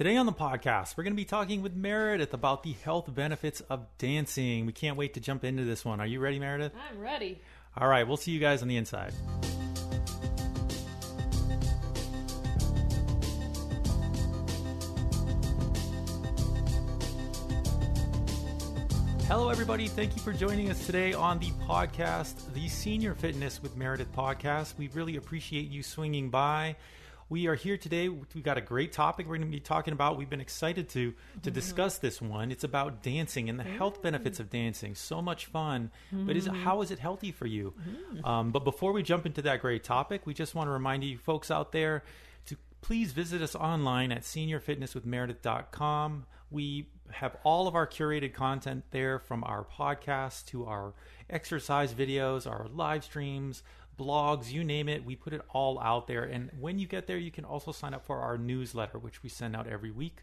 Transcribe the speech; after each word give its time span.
Today 0.00 0.16
on 0.16 0.24
the 0.24 0.32
podcast, 0.32 0.96
we're 0.96 1.04
going 1.04 1.12
to 1.12 1.18
be 1.18 1.26
talking 1.26 1.60
with 1.60 1.76
Meredith 1.76 2.32
about 2.32 2.62
the 2.62 2.72
health 2.72 3.14
benefits 3.14 3.60
of 3.60 3.84
dancing. 3.98 4.64
We 4.64 4.72
can't 4.72 4.96
wait 4.96 5.12
to 5.12 5.20
jump 5.20 5.44
into 5.44 5.64
this 5.64 5.84
one. 5.84 6.00
Are 6.00 6.06
you 6.06 6.20
ready, 6.20 6.38
Meredith? 6.38 6.72
I'm 6.88 6.98
ready. 6.98 7.38
All 7.76 7.86
right, 7.86 8.08
we'll 8.08 8.16
see 8.16 8.30
you 8.30 8.40
guys 8.40 8.62
on 8.62 8.68
the 8.68 8.78
inside. 8.78 9.12
Hello, 19.26 19.50
everybody. 19.50 19.86
Thank 19.86 20.16
you 20.16 20.22
for 20.22 20.32
joining 20.32 20.70
us 20.70 20.86
today 20.86 21.12
on 21.12 21.38
the 21.40 21.50
podcast, 21.68 22.54
the 22.54 22.68
Senior 22.70 23.14
Fitness 23.14 23.62
with 23.62 23.76
Meredith 23.76 24.10
podcast. 24.14 24.78
We 24.78 24.88
really 24.94 25.16
appreciate 25.16 25.68
you 25.68 25.82
swinging 25.82 26.30
by. 26.30 26.76
We 27.30 27.46
are 27.46 27.54
here 27.54 27.78
today. 27.78 28.08
We've 28.08 28.42
got 28.42 28.58
a 28.58 28.60
great 28.60 28.92
topic 28.92 29.28
we're 29.28 29.36
going 29.36 29.48
to 29.48 29.56
be 29.56 29.60
talking 29.60 29.92
about. 29.92 30.18
We've 30.18 30.28
been 30.28 30.40
excited 30.40 30.88
to 30.90 31.12
to 31.12 31.16
mm-hmm. 31.38 31.52
discuss 31.52 31.98
this 31.98 32.20
one. 32.20 32.50
It's 32.50 32.64
about 32.64 33.04
dancing 33.04 33.48
and 33.48 33.56
the 33.56 33.62
mm-hmm. 33.62 33.76
health 33.76 34.02
benefits 34.02 34.40
of 34.40 34.50
dancing. 34.50 34.96
So 34.96 35.22
much 35.22 35.46
fun, 35.46 35.92
but 36.10 36.36
is 36.36 36.48
it, 36.48 36.52
mm-hmm. 36.52 36.64
how 36.64 36.82
is 36.82 36.90
it 36.90 36.98
healthy 36.98 37.30
for 37.30 37.46
you? 37.46 37.72
Um, 38.24 38.50
but 38.50 38.64
before 38.64 38.92
we 38.92 39.04
jump 39.04 39.26
into 39.26 39.42
that 39.42 39.60
great 39.60 39.84
topic, 39.84 40.26
we 40.26 40.34
just 40.34 40.56
want 40.56 40.66
to 40.66 40.72
remind 40.72 41.04
you 41.04 41.18
folks 41.18 41.52
out 41.52 41.70
there 41.70 42.02
to 42.46 42.56
please 42.80 43.12
visit 43.12 43.42
us 43.42 43.54
online 43.54 44.10
at 44.10 44.22
seniorfitnesswithmeredith.com. 44.22 46.26
We 46.50 46.88
have 47.12 47.36
all 47.44 47.68
of 47.68 47.76
our 47.76 47.86
curated 47.86 48.34
content 48.34 48.86
there 48.90 49.20
from 49.20 49.44
our 49.44 49.64
podcast 49.64 50.46
to 50.46 50.66
our 50.66 50.94
exercise 51.28 51.94
videos, 51.94 52.50
our 52.50 52.66
live 52.72 53.04
streams, 53.04 53.62
blogs, 54.00 54.50
you 54.50 54.64
name 54.64 54.88
it. 54.88 55.04
We 55.04 55.14
put 55.14 55.34
it 55.34 55.42
all 55.50 55.78
out 55.78 56.06
there. 56.06 56.24
And 56.24 56.50
when 56.58 56.78
you 56.78 56.86
get 56.86 57.06
there, 57.06 57.18
you 57.18 57.30
can 57.30 57.44
also 57.44 57.70
sign 57.72 57.92
up 57.92 58.06
for 58.06 58.18
our 58.18 58.38
newsletter, 58.38 58.98
which 58.98 59.22
we 59.22 59.28
send 59.28 59.54
out 59.54 59.66
every 59.66 59.90
week, 59.90 60.22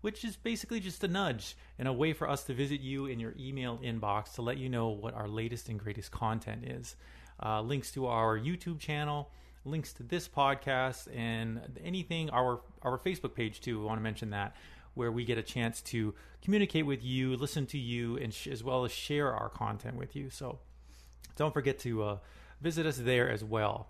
which 0.00 0.24
is 0.24 0.36
basically 0.36 0.80
just 0.80 1.04
a 1.04 1.08
nudge 1.08 1.56
and 1.78 1.86
a 1.86 1.92
way 1.92 2.12
for 2.14 2.28
us 2.28 2.44
to 2.44 2.54
visit 2.54 2.80
you 2.80 3.06
in 3.06 3.20
your 3.20 3.34
email 3.38 3.78
inbox 3.84 4.34
to 4.34 4.42
let 4.42 4.56
you 4.56 4.68
know 4.68 4.88
what 4.88 5.14
our 5.14 5.28
latest 5.28 5.68
and 5.68 5.78
greatest 5.78 6.10
content 6.10 6.64
is. 6.64 6.96
Uh, 7.42 7.60
links 7.60 7.90
to 7.92 8.06
our 8.06 8.38
YouTube 8.38 8.78
channel, 8.80 9.30
links 9.64 9.92
to 9.92 10.02
this 10.02 10.26
podcast, 10.26 11.06
and 11.14 11.60
anything, 11.84 12.30
our, 12.30 12.60
our 12.82 12.98
Facebook 12.98 13.34
page 13.34 13.60
too. 13.60 13.78
We 13.78 13.84
want 13.84 13.98
to 13.98 14.02
mention 14.02 14.30
that 14.30 14.56
where 14.94 15.12
we 15.12 15.24
get 15.24 15.38
a 15.38 15.42
chance 15.42 15.80
to 15.80 16.14
communicate 16.42 16.86
with 16.86 17.04
you, 17.04 17.36
listen 17.36 17.66
to 17.66 17.78
you, 17.78 18.16
and 18.16 18.34
sh- 18.34 18.48
as 18.48 18.64
well 18.64 18.84
as 18.84 18.90
share 18.90 19.32
our 19.32 19.48
content 19.48 19.96
with 19.96 20.16
you. 20.16 20.30
So 20.30 20.58
don't 21.36 21.54
forget 21.54 21.78
to 21.80 22.02
uh, 22.02 22.16
visit 22.60 22.86
us 22.86 22.96
there 22.98 23.30
as 23.30 23.42
well. 23.44 23.88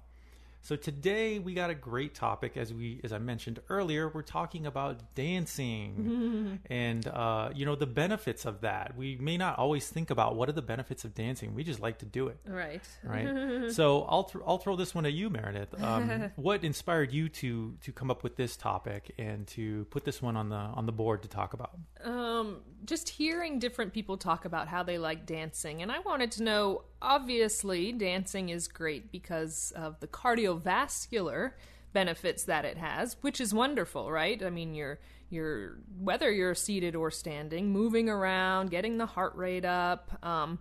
So 0.60 0.74
today 0.74 1.38
we 1.38 1.54
got 1.54 1.70
a 1.70 1.74
great 1.74 2.14
topic, 2.16 2.56
as 2.56 2.74
we 2.74 3.00
as 3.04 3.12
I 3.12 3.18
mentioned 3.18 3.60
earlier. 3.70 4.08
We're 4.08 4.22
talking 4.22 4.66
about 4.66 5.14
dancing 5.14 6.58
and 6.66 7.06
uh, 7.06 7.50
you 7.54 7.64
know 7.64 7.76
the 7.76 7.86
benefits 7.86 8.44
of 8.44 8.62
that. 8.62 8.96
We 8.96 9.16
may 9.16 9.36
not 9.36 9.56
always 9.58 9.88
think 9.88 10.10
about 10.10 10.34
what 10.34 10.48
are 10.48 10.52
the 10.52 10.60
benefits 10.60 11.04
of 11.04 11.14
dancing. 11.14 11.54
We 11.54 11.62
just 11.64 11.80
like 11.80 11.98
to 11.98 12.06
do 12.06 12.26
it, 12.28 12.38
Right. 12.46 12.82
right? 13.04 13.70
so 13.72 14.02
I'll 14.08 14.24
th- 14.24 14.44
I'll 14.46 14.58
throw 14.58 14.74
this 14.76 14.94
one 14.94 15.06
at 15.06 15.12
you, 15.12 15.30
Meredith. 15.30 15.80
Um, 15.82 16.32
what 16.36 16.64
inspired 16.64 17.12
you 17.12 17.28
to 17.30 17.74
to 17.82 17.92
come 17.92 18.10
up 18.10 18.22
with 18.24 18.36
this 18.36 18.56
topic 18.56 19.14
and 19.16 19.46
to 19.48 19.84
put 19.86 20.04
this 20.04 20.20
one 20.20 20.36
on 20.36 20.48
the 20.48 20.56
on 20.56 20.86
the 20.86 20.92
board 20.92 21.22
to 21.22 21.28
talk 21.28 21.54
about? 21.54 21.70
Um, 22.04 22.56
just 22.84 23.08
hearing 23.08 23.58
different 23.58 23.92
people 23.92 24.16
talk 24.16 24.44
about 24.44 24.68
how 24.68 24.82
they 24.82 24.98
like 24.98 25.26
dancing, 25.26 25.82
and 25.82 25.90
I 25.90 26.00
wanted 26.00 26.32
to 26.32 26.42
know. 26.42 26.84
Obviously, 27.00 27.92
dancing 27.92 28.48
is 28.48 28.68
great 28.68 29.12
because 29.12 29.72
of 29.76 30.00
the 30.00 30.08
cardiovascular 30.08 31.52
benefits 31.92 32.44
that 32.44 32.64
it 32.64 32.76
has, 32.76 33.16
which 33.20 33.40
is 33.40 33.54
wonderful, 33.54 34.10
right? 34.10 34.42
I 34.42 34.50
mean, 34.50 34.74
you're 34.74 34.98
you're 35.30 35.78
whether 36.00 36.30
you're 36.30 36.54
seated 36.54 36.96
or 36.96 37.10
standing, 37.10 37.70
moving 37.70 38.08
around, 38.08 38.70
getting 38.70 38.98
the 38.98 39.06
heart 39.06 39.34
rate 39.36 39.64
up. 39.64 40.18
Um, 40.24 40.58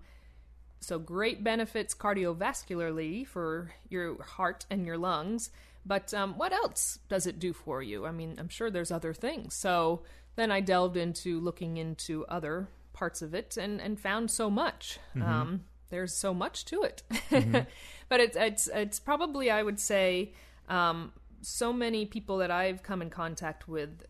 so 0.80 1.00
great 1.00 1.44
benefits 1.44 1.96
cardiovascularly 1.96 3.26
for 3.26 3.74
your 3.90 4.22
heart 4.24 4.66
and 4.70 4.86
your 4.86 4.98
lungs. 4.98 5.50
But 5.86 6.14
um, 6.14 6.38
what 6.38 6.52
else 6.52 7.00
does 7.08 7.26
it 7.26 7.40
do 7.40 7.54
for 7.54 7.82
you? 7.82 8.06
I 8.06 8.12
mean, 8.12 8.36
I'm 8.38 8.50
sure 8.50 8.70
there's 8.70 8.92
other 8.92 9.14
things. 9.14 9.54
So 9.54 10.04
then 10.38 10.52
I 10.52 10.62
delved 10.62 10.96
into 10.96 11.40
looking 11.42 11.76
into 11.76 12.26
other 12.28 12.70
parts 12.94 13.22
of 13.22 13.34
it 13.34 13.58
and, 13.58 13.82
and 13.82 14.00
found 14.00 14.32
so 14.32 14.50
much. 14.50 15.00
Um, 15.26 15.64
there's 15.90 16.14
so 16.14 16.34
much 16.34 16.64
to 16.66 16.84
it, 16.84 17.04
but 18.10 18.20
it's 18.20 18.36
it's 18.36 18.68
it's 18.74 19.00
probably 19.00 19.50
I 19.50 19.64
would 19.64 19.80
say 19.80 20.34
um, 20.70 21.12
so 21.42 21.74
many 21.74 22.06
people 22.06 22.38
that 22.38 22.52
I've 22.52 22.84
come 22.84 23.02
in 23.02 23.10
contact 23.10 23.68
with, 23.68 24.06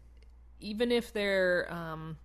even 0.59 0.91
if 0.91 1.13
they're 1.13 1.71
um, 1.71 2.17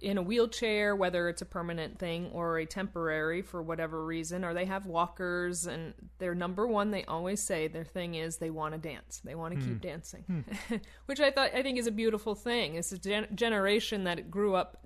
in 0.00 0.18
a 0.18 0.22
wheelchair, 0.22 0.96
whether 0.96 1.28
it's 1.28 1.42
a 1.42 1.46
permanent 1.46 1.98
thing 1.98 2.30
or 2.32 2.58
a 2.58 2.66
temporary 2.66 3.42
for 3.42 3.62
whatever 3.62 4.04
reason, 4.04 4.44
or 4.44 4.54
they 4.54 4.64
have 4.64 4.86
walkers, 4.86 5.66
and 5.66 5.94
their 6.18 6.34
number 6.34 6.66
one, 6.66 6.90
they 6.90 7.04
always 7.04 7.42
say 7.42 7.68
their 7.68 7.84
thing 7.84 8.14
is 8.14 8.36
they 8.36 8.50
want 8.50 8.74
to 8.74 8.78
dance. 8.78 9.20
They 9.24 9.34
want 9.34 9.58
to 9.58 9.66
keep 9.66 9.80
dancing, 9.80 10.44
which 11.06 11.20
I 11.20 11.30
thought 11.30 11.54
I 11.54 11.62
think 11.62 11.78
is 11.78 11.86
a 11.86 11.92
beautiful 11.92 12.34
thing. 12.34 12.76
It's 12.76 12.92
a 12.92 12.98
gen- 12.98 13.28
generation 13.34 14.04
that 14.04 14.30
grew 14.30 14.54
up 14.54 14.78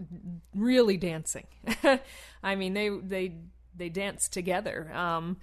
really 0.54 0.96
dancing. 0.96 1.46
I 2.42 2.54
mean, 2.56 2.74
they 2.74 2.88
they 2.88 3.36
they 3.76 3.88
dance 3.88 4.28
together. 4.28 4.92
Um, 4.92 5.36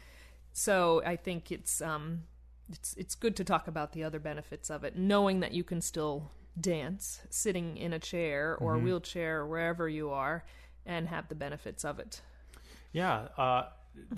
so 0.54 1.02
I 1.06 1.16
think 1.16 1.52
it's 1.52 1.82
um, 1.82 2.24
it's 2.70 2.94
it's 2.98 3.16
good 3.16 3.36
to 3.38 3.44
talk 3.44 3.68
about 3.68 3.94
the 3.94 4.04
other 4.04 4.20
benefits 4.20 4.70
of 4.70 4.84
it, 4.84 4.98
knowing 4.98 5.40
that 5.40 5.54
you 5.54 5.64
can 5.64 5.82
still 5.82 6.32
dance 6.60 7.22
sitting 7.30 7.78
in 7.78 7.94
a 7.94 8.00
chair 8.00 8.58
or 8.60 8.76
a 8.76 8.80
wheelchair 8.80 9.40
or 9.40 9.48
wherever 9.48 9.88
you 9.88 10.10
are 10.12 10.44
and 10.86 11.08
have 11.08 11.28
the 11.30 11.36
benefits 11.36 11.86
of 11.86 12.00
it. 12.00 12.22
Yeah. 12.92 13.28
Uh, 13.38 13.64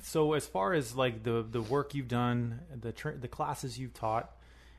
so 0.02 0.34
as 0.34 0.46
far 0.46 0.74
as 0.74 0.96
like 0.96 1.24
the 1.24 1.46
the 1.50 1.62
work 1.62 1.96
you've 1.96 2.08
done, 2.08 2.60
the 2.80 2.92
tra- 2.92 3.18
the 3.18 3.28
classes 3.28 3.78
you've 3.80 3.94
taught, 3.94 4.32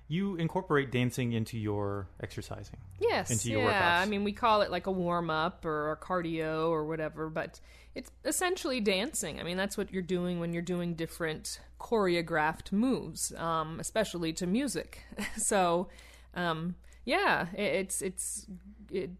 you 0.09 0.37
incorporate 0.37 0.91
dancing 0.91 1.33
into 1.33 1.59
your 1.59 2.09
exercising. 2.23 2.77
Yes, 3.01 3.31
Into 3.31 3.51
your 3.51 3.63
yeah. 3.63 4.01
workouts. 4.01 4.03
I 4.03 4.07
mean, 4.07 4.25
we 4.25 4.33
call 4.33 4.63
it 4.63 4.71
like 4.71 4.87
a 4.87 4.91
warm 4.91 5.31
up 5.31 5.65
or 5.65 5.93
a 5.93 5.97
cardio 5.97 6.69
or 6.69 6.85
whatever, 6.85 7.29
but 7.31 7.61
it's 7.95 8.11
essentially 8.25 8.81
dancing. 8.81 9.41
I 9.41 9.45
mean, 9.45 9.57
that's 9.57 9.79
what 9.79 9.93
you're 9.93 10.03
doing 10.03 10.41
when 10.41 10.53
you're 10.53 10.63
doing 10.63 10.95
different 10.95 11.59
choreographed 11.81 12.71
moves, 12.73 13.35
um, 13.37 13.81
especially 13.81 14.33
to 14.35 14.47
music. 14.47 15.03
so, 15.37 15.89
um, 16.35 16.75
yeah, 17.05 17.47
it's 17.55 18.03
it's 18.03 18.47
it, 18.91 19.11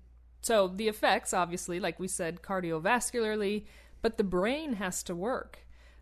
so 0.43 0.69
the 0.69 0.89
effects, 0.89 1.33
obviously, 1.33 1.81
like 1.81 1.99
we 1.99 2.09
said, 2.09 2.43
cardiovascularly, 2.43 3.65
but 4.03 4.19
the 4.19 4.25
brain 4.25 4.75
has 4.75 5.03
to 5.05 5.15
work. 5.15 5.61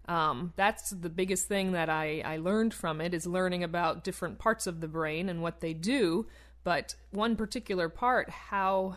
Um, 0.08 0.52
that's 0.56 0.90
the 0.90 1.08
biggest 1.08 1.46
thing 1.46 1.72
that 1.72 1.88
I, 1.88 2.22
I 2.24 2.36
learned 2.38 2.74
from 2.74 3.00
it 3.00 3.14
is 3.14 3.24
learning 3.24 3.62
about 3.62 4.02
different 4.02 4.40
parts 4.40 4.66
of 4.66 4.80
the 4.80 4.88
brain 4.88 5.28
and 5.28 5.42
what 5.42 5.60
they 5.60 5.72
do. 5.72 6.26
But 6.64 6.96
one 7.10 7.36
particular 7.36 7.88
part, 7.88 8.30
how 8.30 8.96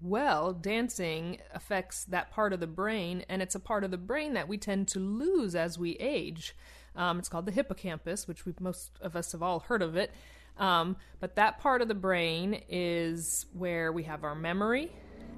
well 0.00 0.52
dancing 0.52 1.38
affects 1.52 2.04
that 2.04 2.30
part 2.30 2.52
of 2.52 2.60
the 2.60 2.66
brain, 2.66 3.24
and 3.28 3.42
it's 3.42 3.54
a 3.54 3.60
part 3.60 3.84
of 3.84 3.90
the 3.90 3.98
brain 3.98 4.34
that 4.34 4.48
we 4.48 4.58
tend 4.58 4.88
to 4.88 4.98
lose 4.98 5.54
as 5.54 5.78
we 5.78 5.92
age. 5.96 6.54
Um, 6.94 7.18
it's 7.18 7.28
called 7.28 7.46
the 7.46 7.52
hippocampus, 7.52 8.26
which 8.26 8.46
we 8.46 8.54
most 8.60 8.92
of 9.02 9.14
us 9.14 9.32
have 9.32 9.42
all 9.42 9.60
heard 9.60 9.82
of 9.82 9.96
it. 9.96 10.10
Um, 10.58 10.96
but 11.20 11.36
that 11.36 11.58
part 11.60 11.82
of 11.82 11.88
the 11.88 11.94
brain 11.94 12.62
is 12.68 13.46
where 13.52 13.92
we 13.92 14.04
have 14.04 14.24
our 14.24 14.34
memory, 14.34 14.90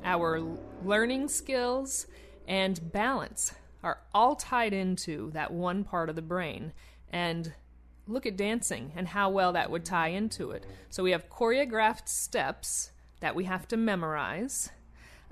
our 0.05 0.41
learning 0.85 1.29
skills, 1.29 2.07
and 2.47 2.93
balance 2.93 3.55
are 3.83 3.99
all 4.15 4.37
tied 4.37 4.73
into 4.73 5.31
that 5.33 5.53
one 5.53 5.85
part 5.85 6.09
of 6.09 6.17
the 6.17 6.23
brain. 6.23 6.73
And 7.11 7.53
look 8.07 8.27
at 8.27 8.37
dancing 8.37 8.93
and 8.97 9.09
how 9.09 9.29
well 9.31 9.53
that 9.53 9.71
would 9.71 9.85
tie 9.85 10.09
into 10.09 10.51
it. 10.51 10.65
So 10.89 11.03
we 11.03 11.11
have 11.11 11.29
choreographed 11.29 12.09
steps 12.09 12.91
that 13.21 13.35
we 13.35 13.45
have 13.45 13.69
to 13.69 13.77
memorize. 13.77 14.71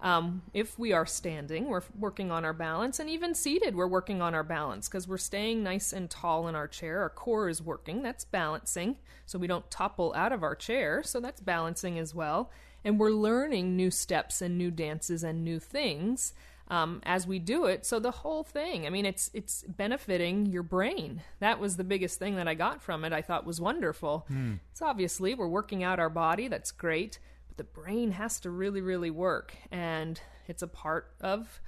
Um, 0.00 0.42
if 0.52 0.78
we 0.78 0.92
are 0.92 1.06
standing, 1.06 1.68
we're 1.68 1.82
working 1.98 2.30
on 2.30 2.44
our 2.44 2.52
balance, 2.52 3.00
and 3.00 3.08
even 3.08 3.34
seated, 3.34 3.74
we're 3.74 3.86
working 3.86 4.20
on 4.20 4.34
our 4.34 4.44
balance 4.44 4.88
because 4.88 5.08
we're 5.08 5.16
staying 5.16 5.62
nice 5.62 5.92
and 5.92 6.10
tall 6.10 6.48
in 6.48 6.54
our 6.54 6.68
chair. 6.68 7.00
Our 7.00 7.08
core 7.08 7.48
is 7.48 7.62
working, 7.62 8.02
that's 8.02 8.24
balancing, 8.24 8.96
so 9.24 9.38
we 9.38 9.46
don't 9.46 9.70
topple 9.70 10.12
out 10.14 10.32
of 10.32 10.42
our 10.42 10.54
chair, 10.54 11.02
so 11.02 11.18
that's 11.18 11.40
balancing 11.40 11.98
as 11.98 12.14
well. 12.14 12.50
And 12.84 13.00
we're 13.00 13.10
learning 13.10 13.74
new 13.74 13.90
steps 13.90 14.42
and 14.42 14.58
new 14.58 14.70
dances 14.70 15.24
and 15.24 15.42
new 15.42 15.58
things 15.58 16.34
um, 16.68 17.00
as 17.04 17.26
we 17.26 17.38
do 17.38 17.64
it. 17.64 17.86
So 17.86 17.98
the 17.98 18.10
whole 18.10 18.44
thing, 18.44 18.86
I 18.86 18.90
mean, 18.90 19.06
it's 19.06 19.30
it's 19.32 19.64
benefiting 19.66 20.46
your 20.46 20.62
brain. 20.62 21.22
That 21.40 21.58
was 21.58 21.76
the 21.76 21.84
biggest 21.84 22.18
thing 22.18 22.36
that 22.36 22.46
I 22.46 22.54
got 22.54 22.82
from 22.82 23.04
it. 23.04 23.12
I 23.12 23.22
thought 23.22 23.46
was 23.46 23.60
wonderful. 23.60 24.26
So 24.74 24.86
obviously, 24.86 25.34
we're 25.34 25.48
working 25.48 25.82
out 25.82 25.98
our 25.98 26.10
body. 26.10 26.48
That's 26.48 26.70
great 26.70 27.18
the 27.56 27.64
brain 27.64 28.12
has 28.12 28.40
to 28.40 28.50
really, 28.50 28.80
really 28.80 29.10
work, 29.10 29.56
and 29.70 30.20
it's 30.46 30.62
a 30.62 30.68
part 30.68 31.12
of 31.20 31.60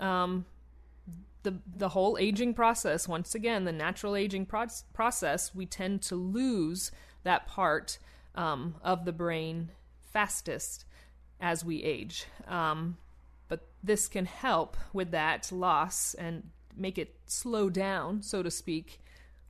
um, 0.00 0.46
the 1.42 1.58
the 1.76 1.90
whole 1.90 2.16
aging 2.18 2.54
process. 2.54 3.08
Once 3.08 3.34
again, 3.34 3.64
the 3.64 3.72
natural 3.72 4.16
aging 4.16 4.46
pro- 4.46 4.66
process, 4.92 5.54
we 5.54 5.66
tend 5.66 6.02
to 6.02 6.16
lose 6.16 6.90
that 7.24 7.46
part 7.46 7.98
um, 8.34 8.76
of 8.82 9.04
the 9.04 9.12
brain 9.12 9.70
fastest 10.12 10.84
as 11.40 11.64
we 11.64 11.82
age. 11.82 12.26
Um, 12.46 12.96
but 13.48 13.68
this 13.82 14.08
can 14.08 14.26
help 14.26 14.76
with 14.92 15.10
that 15.10 15.50
loss 15.52 16.14
and 16.14 16.50
make 16.76 16.98
it 16.98 17.16
slow 17.26 17.68
down, 17.68 18.22
so 18.22 18.42
to 18.42 18.50
speak, 18.50 19.00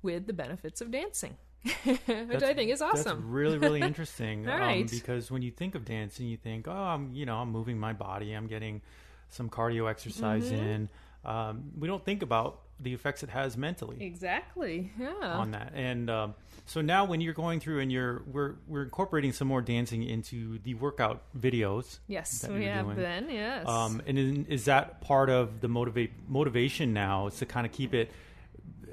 with 0.02 0.26
the 0.26 0.32
benefits 0.32 0.80
of 0.80 0.90
dancing. 0.90 1.36
Which 1.84 2.00
That's- 2.06 2.42
I 2.42 2.54
think 2.54 2.70
is 2.70 2.82
awesome. 2.82 3.18
That's 3.18 3.26
really, 3.26 3.58
really 3.58 3.80
interesting. 3.90 4.48
All 4.48 4.54
um, 4.54 4.60
right. 4.60 4.90
because 4.90 5.30
when 5.30 5.42
you 5.42 5.50
think 5.50 5.74
of 5.74 5.84
dancing, 5.84 6.26
you 6.26 6.36
think, 6.36 6.66
oh, 6.68 6.72
I'm, 6.72 7.14
you 7.14 7.24
know, 7.26 7.36
I'm 7.36 7.50
moving 7.50 7.78
my 7.78 7.92
body. 7.92 8.32
I'm 8.32 8.46
getting 8.48 8.82
some 9.30 9.48
cardio 9.48 9.88
exercise 9.90 10.44
Mm-hmm. 10.44 10.54
in. 10.64 10.88
Um, 11.24 11.70
we 11.78 11.86
don't 11.86 12.04
think 12.04 12.22
about 12.22 12.62
the 12.80 12.92
effects 12.94 13.22
it 13.22 13.28
has 13.28 13.56
mentally 13.56 14.04
Exactly. 14.04 14.90
Yeah. 14.98 15.12
on 15.22 15.52
that. 15.52 15.72
And 15.76 16.10
um, 16.10 16.34
so 16.66 16.80
now, 16.80 17.04
when 17.04 17.20
you're 17.20 17.32
going 17.32 17.60
through 17.60 17.78
and 17.78 17.92
you're 17.92 18.22
we're 18.26 18.54
we're 18.66 18.82
incorporating 18.82 19.30
some 19.32 19.46
more 19.46 19.60
dancing 19.62 20.02
into 20.02 20.58
the 20.64 20.74
workout 20.74 21.22
videos. 21.38 22.00
yes, 22.08 22.44
we 22.48 22.64
have 22.64 22.86
doing. 22.86 22.96
been. 22.96 23.30
Yes. 23.30 23.68
Um, 23.68 24.02
and 24.04 24.18
is, 24.18 24.46
is 24.48 24.64
that 24.64 25.00
part 25.00 25.30
of 25.30 25.60
the 25.60 25.68
motivate 25.68 26.10
motivation 26.28 26.92
now? 26.92 27.28
Is 27.28 27.36
to 27.36 27.46
kind 27.46 27.66
of 27.66 27.72
keep 27.72 27.94
it 27.94 28.10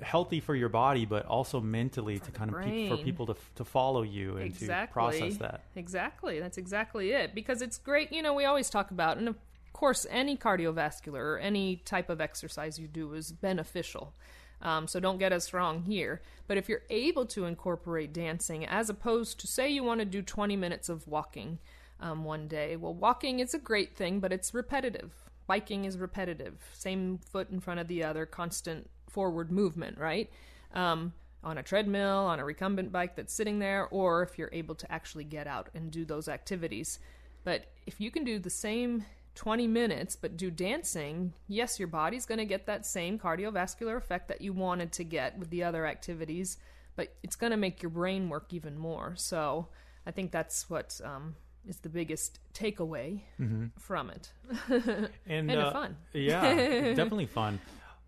healthy 0.01 0.39
for 0.39 0.55
your 0.55 0.69
body, 0.69 1.05
but 1.05 1.25
also 1.25 1.59
mentally 1.59 2.19
to 2.19 2.31
kind 2.31 2.53
of 2.53 2.61
pe- 2.61 2.89
for 2.89 2.97
people 2.97 3.25
to 3.27 3.35
to 3.55 3.65
follow 3.65 4.01
you 4.01 4.37
and 4.37 4.45
exactly. 4.45 4.87
to 4.87 4.93
process 4.93 5.37
that. 5.37 5.63
Exactly. 5.75 6.39
That's 6.39 6.57
exactly 6.57 7.11
it. 7.11 7.35
Because 7.35 7.61
it's 7.61 7.77
great. 7.77 8.11
You 8.11 8.21
know, 8.21 8.33
we 8.33 8.45
always 8.45 8.69
talk 8.69 8.91
about, 8.91 9.17
and 9.17 9.27
of 9.27 9.35
course, 9.73 10.05
any 10.09 10.35
cardiovascular 10.37 11.19
or 11.19 11.37
any 11.37 11.77
type 11.77 12.09
of 12.09 12.21
exercise 12.21 12.79
you 12.79 12.87
do 12.87 13.13
is 13.13 13.31
beneficial. 13.31 14.13
Um, 14.61 14.87
so 14.87 14.99
don't 14.99 15.19
get 15.19 15.31
us 15.31 15.53
wrong 15.53 15.83
here. 15.83 16.21
But 16.47 16.57
if 16.57 16.67
you're 16.67 16.83
able 16.89 17.25
to 17.27 17.45
incorporate 17.45 18.13
dancing, 18.13 18.65
as 18.65 18.89
opposed 18.89 19.39
to 19.39 19.47
say 19.47 19.69
you 19.69 19.83
want 19.83 19.99
to 19.99 20.05
do 20.05 20.21
20 20.21 20.55
minutes 20.55 20.89
of 20.89 21.07
walking 21.07 21.59
um, 21.99 22.23
one 22.23 22.47
day, 22.47 22.75
well, 22.75 22.93
walking 22.93 23.39
is 23.39 23.53
a 23.53 23.59
great 23.59 23.95
thing, 23.95 24.19
but 24.19 24.33
it's 24.33 24.53
repetitive. 24.53 25.11
Biking 25.47 25.85
is 25.85 25.97
repetitive. 25.97 26.69
Same 26.73 27.17
foot 27.17 27.49
in 27.49 27.59
front 27.59 27.79
of 27.79 27.87
the 27.87 28.03
other, 28.03 28.25
constant 28.25 28.89
forward 29.09 29.51
movement, 29.51 29.97
right? 29.97 30.29
Um, 30.73 31.13
on 31.43 31.57
a 31.57 31.63
treadmill, 31.63 32.25
on 32.25 32.39
a 32.39 32.45
recumbent 32.45 32.91
bike 32.91 33.15
that's 33.15 33.33
sitting 33.33 33.59
there, 33.59 33.87
or 33.91 34.23
if 34.23 34.37
you're 34.37 34.49
able 34.51 34.75
to 34.75 34.91
actually 34.91 35.23
get 35.23 35.47
out 35.47 35.69
and 35.73 35.89
do 35.91 36.05
those 36.05 36.27
activities. 36.27 36.99
But 37.43 37.65
if 37.85 38.01
you 38.01 38.11
can 38.11 38.23
do 38.23 38.39
the 38.39 38.49
same 38.49 39.05
20 39.35 39.67
minutes 39.67 40.17
but 40.17 40.35
do 40.35 40.51
dancing, 40.51 41.33
yes, 41.47 41.79
your 41.79 41.87
body's 41.87 42.25
going 42.25 42.39
to 42.39 42.45
get 42.45 42.65
that 42.65 42.85
same 42.85 43.17
cardiovascular 43.17 43.95
effect 43.95 44.27
that 44.27 44.41
you 44.41 44.51
wanted 44.51 44.91
to 44.93 45.03
get 45.05 45.37
with 45.39 45.49
the 45.49 45.63
other 45.63 45.85
activities, 45.85 46.57
but 46.97 47.15
it's 47.23 47.37
going 47.37 47.51
to 47.51 47.57
make 47.57 47.81
your 47.81 47.89
brain 47.89 48.27
work 48.27 48.51
even 48.53 48.77
more. 48.77 49.13
So 49.15 49.69
I 50.05 50.11
think 50.11 50.31
that's 50.31 50.69
what 50.69 50.99
um, 51.05 51.35
is 51.65 51.77
the 51.77 51.89
biggest 51.89 52.39
takeaway 52.53 53.21
from 53.77 54.09
it. 54.09 54.31
and, 55.25 55.49
And 55.49 55.51
uh, 55.51 55.71
fun. 55.71 55.95
yeah, 56.13 56.41
definitely 56.95 57.27
fun. 57.27 57.59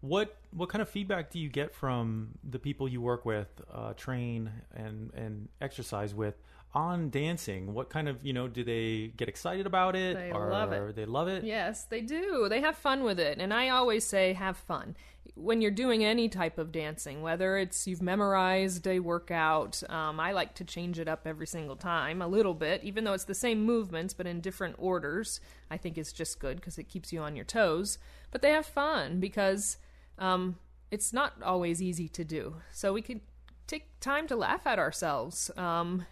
What 0.01 0.35
what 0.51 0.67
kind 0.69 0.81
of 0.81 0.89
feedback 0.89 1.29
do 1.29 1.39
you 1.39 1.47
get 1.47 1.73
from 1.73 2.29
the 2.43 2.59
people 2.59 2.87
you 2.89 3.01
work 3.01 3.23
with, 3.23 3.47
uh, 3.71 3.93
train 3.93 4.51
and 4.73 5.11
and 5.13 5.47
exercise 5.61 6.13
with 6.15 6.35
on 6.73 7.09
dancing? 7.11 7.73
What 7.73 7.89
kind 7.91 8.09
of 8.09 8.25
you 8.25 8.33
know 8.33 8.47
do 8.47 8.63
they 8.63 9.13
get 9.15 9.29
excited 9.29 9.67
about 9.67 9.95
it 9.95 10.15
They 10.15 10.31
or 10.31 10.49
love 10.49 10.71
it. 10.71 10.95
they 10.95 11.05
love 11.05 11.27
it? 11.27 11.43
Yes, 11.43 11.85
they 11.85 12.01
do. 12.01 12.47
They 12.49 12.61
have 12.61 12.75
fun 12.75 13.03
with 13.03 13.19
it. 13.19 13.37
And 13.39 13.53
I 13.53 13.69
always 13.69 14.03
say 14.03 14.33
have 14.33 14.57
fun. 14.57 14.95
When 15.35 15.61
you're 15.61 15.69
doing 15.71 16.03
any 16.03 16.27
type 16.29 16.57
of 16.57 16.71
dancing, 16.71 17.21
whether 17.21 17.55
it's 17.57 17.87
you've 17.87 18.01
memorized 18.01 18.87
a 18.87 18.99
workout, 18.99 19.81
um, 19.87 20.19
I 20.19 20.31
like 20.31 20.55
to 20.55 20.63
change 20.63 20.97
it 20.97 21.07
up 21.07 21.21
every 21.27 21.47
single 21.47 21.75
time 21.75 22.23
a 22.23 22.27
little 22.27 22.55
bit, 22.55 22.83
even 22.83 23.03
though 23.03 23.13
it's 23.13 23.25
the 23.25 23.35
same 23.35 23.63
movements 23.63 24.15
but 24.15 24.25
in 24.25 24.41
different 24.41 24.75
orders. 24.79 25.39
I 25.69 25.77
think 25.77 25.97
it's 25.99 26.11
just 26.11 26.39
good 26.39 26.57
because 26.57 26.79
it 26.79 26.89
keeps 26.89 27.13
you 27.13 27.21
on 27.21 27.35
your 27.35 27.45
toes. 27.45 27.99
But 28.31 28.41
they 28.41 28.49
have 28.51 28.65
fun 28.65 29.19
because 29.19 29.77
um, 30.21 30.55
it's 30.91 31.11
not 31.11 31.33
always 31.43 31.81
easy 31.81 32.07
to 32.09 32.23
do. 32.23 32.55
So 32.71 32.93
we 32.93 33.01
could 33.01 33.19
take 33.67 33.99
time 33.99 34.27
to 34.27 34.35
laugh 34.35 34.65
at 34.65 34.79
ourselves. 34.79 35.49
Um, 35.57 36.05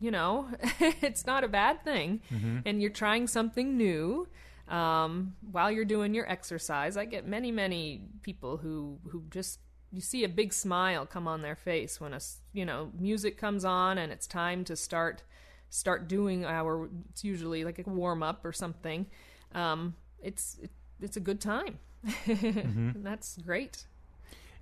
you 0.00 0.10
know, 0.10 0.48
it's 0.80 1.24
not 1.24 1.44
a 1.44 1.48
bad 1.48 1.82
thing. 1.84 2.20
And 2.66 2.82
you're 2.82 2.90
trying 2.90 3.28
something 3.28 3.76
new 3.76 4.26
um, 4.68 5.36
while 5.52 5.70
you're 5.70 5.84
doing 5.84 6.12
your 6.12 6.28
exercise. 6.30 6.96
I 6.96 7.04
get 7.04 7.26
many, 7.26 7.52
many 7.52 8.02
people 8.22 8.58
who 8.58 8.98
who 9.10 9.22
just 9.30 9.60
you 9.92 10.00
see 10.00 10.24
a 10.24 10.28
big 10.28 10.52
smile 10.52 11.06
come 11.06 11.28
on 11.28 11.42
their 11.42 11.56
face 11.56 12.00
when 12.00 12.12
a 12.12 12.20
you 12.52 12.64
know 12.64 12.90
music 12.98 13.38
comes 13.38 13.64
on 13.64 13.96
and 13.98 14.12
it's 14.12 14.26
time 14.26 14.64
to 14.64 14.74
start 14.76 15.22
start 15.70 16.08
doing 16.08 16.44
our. 16.44 16.88
It's 17.10 17.22
usually 17.22 17.64
like 17.64 17.78
a 17.78 17.88
warm 17.88 18.22
up 18.22 18.44
or 18.44 18.52
something. 18.52 19.06
Um, 19.54 19.94
it's 20.20 20.58
it, 20.60 20.70
it's 21.00 21.16
a 21.16 21.20
good 21.20 21.40
time. 21.40 21.78
And 22.26 22.96
that's 23.04 23.36
great. 23.38 23.84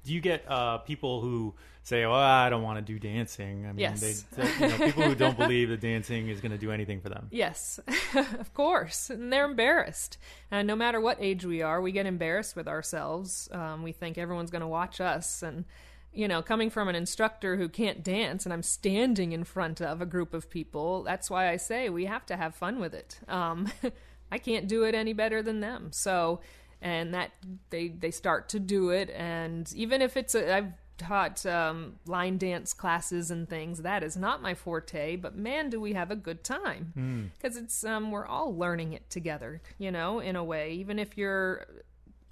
Do 0.04 0.12
you 0.12 0.20
get 0.20 0.44
uh, 0.50 0.78
people 0.78 1.22
who 1.22 1.54
say, 1.82 2.04
"Oh, 2.04 2.12
I 2.12 2.50
don't 2.50 2.62
want 2.62 2.76
to 2.78 2.82
do 2.92 2.98
dancing"? 2.98 3.64
I 3.64 3.68
mean, 3.68 3.78
Yes. 3.78 4.00
they, 4.36 4.42
they- 4.42 4.52
you 4.52 4.68
know, 4.68 4.84
people 4.84 5.02
who 5.04 5.14
don't 5.14 5.36
believe 5.38 5.70
that 5.70 5.80
dancing 5.80 6.28
is 6.28 6.40
going 6.42 6.52
to 6.52 6.58
do 6.58 6.70
anything 6.70 7.00
for 7.00 7.08
them. 7.08 7.28
Yes, 7.30 7.80
of 8.38 8.52
course. 8.52 9.08
And 9.08 9.32
they're 9.32 9.46
embarrassed. 9.46 10.18
And 10.50 10.66
no 10.68 10.76
matter 10.76 11.00
what 11.00 11.16
age 11.20 11.44
we 11.46 11.62
are, 11.62 11.80
we 11.80 11.90
get 11.90 12.04
embarrassed 12.04 12.54
with 12.54 12.68
ourselves. 12.68 13.48
Um, 13.50 13.82
we 13.82 13.92
think 13.92 14.18
everyone's 14.18 14.50
going 14.50 14.60
to 14.60 14.66
watch 14.68 15.00
us. 15.00 15.42
And, 15.42 15.64
you 16.12 16.28
know, 16.28 16.42
coming 16.42 16.68
from 16.68 16.88
an 16.88 16.94
instructor 16.94 17.56
who 17.56 17.68
can't 17.70 18.02
dance 18.04 18.44
and 18.44 18.52
I'm 18.52 18.62
standing 18.62 19.32
in 19.32 19.42
front 19.44 19.80
of 19.80 20.02
a 20.02 20.06
group 20.06 20.34
of 20.34 20.50
people, 20.50 21.02
that's 21.02 21.30
why 21.30 21.48
I 21.48 21.56
say 21.56 21.88
we 21.88 22.04
have 22.04 22.26
to 22.26 22.36
have 22.36 22.54
fun 22.54 22.78
with 22.78 22.92
it. 22.92 23.18
Um, 23.26 23.72
I 24.30 24.36
can't 24.38 24.68
do 24.68 24.84
it 24.84 24.94
any 24.94 25.12
better 25.14 25.42
than 25.42 25.60
them. 25.60 25.92
So, 25.92 26.40
and 26.84 27.14
that 27.14 27.32
they 27.70 27.88
they 27.88 28.12
start 28.12 28.50
to 28.50 28.60
do 28.60 28.90
it. 28.90 29.10
And 29.10 29.72
even 29.74 30.02
if 30.02 30.16
it's 30.16 30.36
a 30.36 30.54
I've 30.54 30.72
taught 30.96 31.44
um, 31.44 31.96
line 32.06 32.38
dance 32.38 32.72
classes 32.72 33.32
and 33.32 33.48
things 33.48 33.82
that 33.82 34.04
is 34.04 34.16
not 34.16 34.40
my 34.40 34.54
forte 34.54 35.16
but 35.16 35.34
man 35.34 35.68
do 35.68 35.80
we 35.80 35.94
have 35.94 36.12
a 36.12 36.16
good 36.16 36.44
time. 36.44 36.92
Because 37.36 37.56
it's 37.56 37.82
um, 37.82 38.12
we're 38.12 38.26
all 38.26 38.56
learning 38.56 38.92
it 38.92 39.10
together 39.10 39.60
you 39.78 39.90
know 39.90 40.20
in 40.20 40.36
a 40.36 40.44
way. 40.44 40.74
Even 40.74 40.98
if 41.00 41.16
you're 41.18 41.66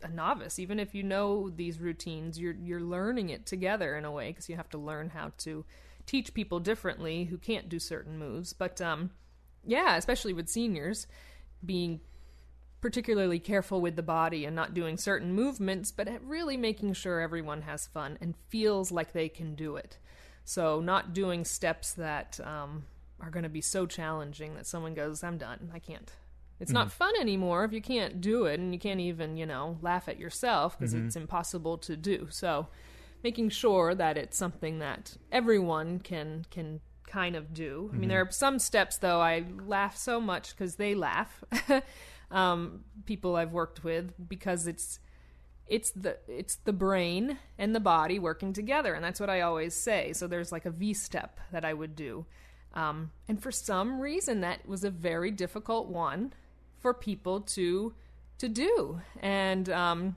a 0.02 0.08
novice 0.08 0.58
even 0.58 0.78
if 0.78 0.94
you 0.94 1.02
know 1.02 1.48
these 1.48 1.80
routines 1.80 2.38
you're 2.38 2.56
you're 2.60 2.80
learning 2.80 3.30
it 3.30 3.46
together 3.46 3.96
in 3.96 4.04
a 4.04 4.10
way 4.10 4.30
because 4.30 4.48
you 4.48 4.56
have 4.56 4.68
to 4.68 4.78
learn 4.78 5.08
how 5.10 5.30
to 5.38 5.64
teach 6.06 6.34
people 6.34 6.58
differently 6.58 7.24
who 7.24 7.38
can't 7.38 7.68
do 7.68 7.78
certain 7.78 8.18
moves. 8.18 8.52
But 8.52 8.80
um 8.82 9.10
yeah 9.64 9.96
especially 9.96 10.34
with 10.34 10.48
seniors 10.48 11.06
being 11.64 12.00
particularly 12.82 13.38
careful 13.38 13.80
with 13.80 13.94
the 13.96 14.02
body 14.02 14.44
and 14.44 14.54
not 14.54 14.74
doing 14.74 14.98
certain 14.98 15.32
movements, 15.32 15.92
but 15.92 16.08
really 16.26 16.56
making 16.56 16.92
sure 16.92 17.20
everyone 17.20 17.62
has 17.62 17.86
fun 17.86 18.18
and 18.20 18.34
feels 18.48 18.90
like 18.92 19.12
they 19.12 19.28
can 19.28 19.54
do 19.54 19.76
it. 19.76 19.98
So, 20.44 20.80
not 20.80 21.14
doing 21.14 21.44
steps 21.44 21.92
that 21.94 22.40
um, 22.44 22.84
are 23.20 23.30
going 23.30 23.44
to 23.44 23.48
be 23.48 23.60
so 23.60 23.86
challenging 23.86 24.54
that 24.56 24.66
someone 24.66 24.94
goes, 24.94 25.22
I'm 25.22 25.38
done. 25.38 25.70
I 25.72 25.78
can't. 25.78 26.10
It's 26.58 26.72
not 26.72 26.88
mm-hmm. 26.88 26.96
fun 26.96 27.14
anymore 27.20 27.64
if 27.64 27.72
you 27.72 27.80
can't 27.80 28.20
do 28.20 28.44
it 28.46 28.58
and 28.58 28.74
you 28.74 28.80
can't 28.80 29.00
even, 29.00 29.36
you 29.36 29.46
know, 29.46 29.78
laugh 29.80 30.08
at 30.08 30.18
yourself 30.18 30.76
because 30.76 30.92
mm-hmm. 30.92 31.06
it's 31.06 31.16
impossible 31.16 31.78
to 31.78 31.96
do. 31.96 32.26
So, 32.30 32.66
making 33.22 33.50
sure 33.50 33.94
that 33.94 34.18
it's 34.18 34.36
something 34.36 34.80
that 34.80 35.16
everyone 35.30 36.00
can 36.00 36.46
can 36.50 36.80
kind 37.06 37.36
of 37.36 37.54
do. 37.54 37.90
I 37.90 37.92
mean, 37.92 38.02
mm-hmm. 38.02 38.08
there 38.10 38.22
are 38.22 38.30
some 38.32 38.58
steps 38.58 38.98
though 38.98 39.20
I 39.20 39.44
laugh 39.64 39.96
so 39.96 40.20
much 40.20 40.50
because 40.50 40.76
they 40.76 40.96
laugh. 40.96 41.44
um, 42.32 42.84
people 43.04 43.36
I've 43.36 43.52
worked 43.52 43.84
with 43.84 44.12
because 44.28 44.66
it's 44.66 44.98
it's 45.66 45.90
the 45.90 46.18
it's 46.26 46.56
the 46.56 46.72
brain 46.72 47.38
and 47.58 47.74
the 47.74 47.80
body 47.80 48.18
working 48.18 48.52
together, 48.52 48.94
and 48.94 49.04
that's 49.04 49.20
what 49.20 49.30
I 49.30 49.42
always 49.42 49.74
say. 49.74 50.12
So 50.12 50.26
there's 50.26 50.50
like 50.50 50.66
a 50.66 50.70
V 50.70 50.94
step 50.94 51.38
that 51.52 51.64
I 51.64 51.72
would 51.72 51.94
do, 51.94 52.26
um, 52.74 53.12
and 53.28 53.40
for 53.40 53.52
some 53.52 54.00
reason 54.00 54.40
that 54.40 54.66
was 54.66 54.82
a 54.82 54.90
very 54.90 55.30
difficult 55.30 55.88
one 55.88 56.32
for 56.80 56.92
people 56.92 57.40
to 57.40 57.94
to 58.38 58.48
do, 58.48 59.00
and 59.20 59.68
um, 59.70 60.16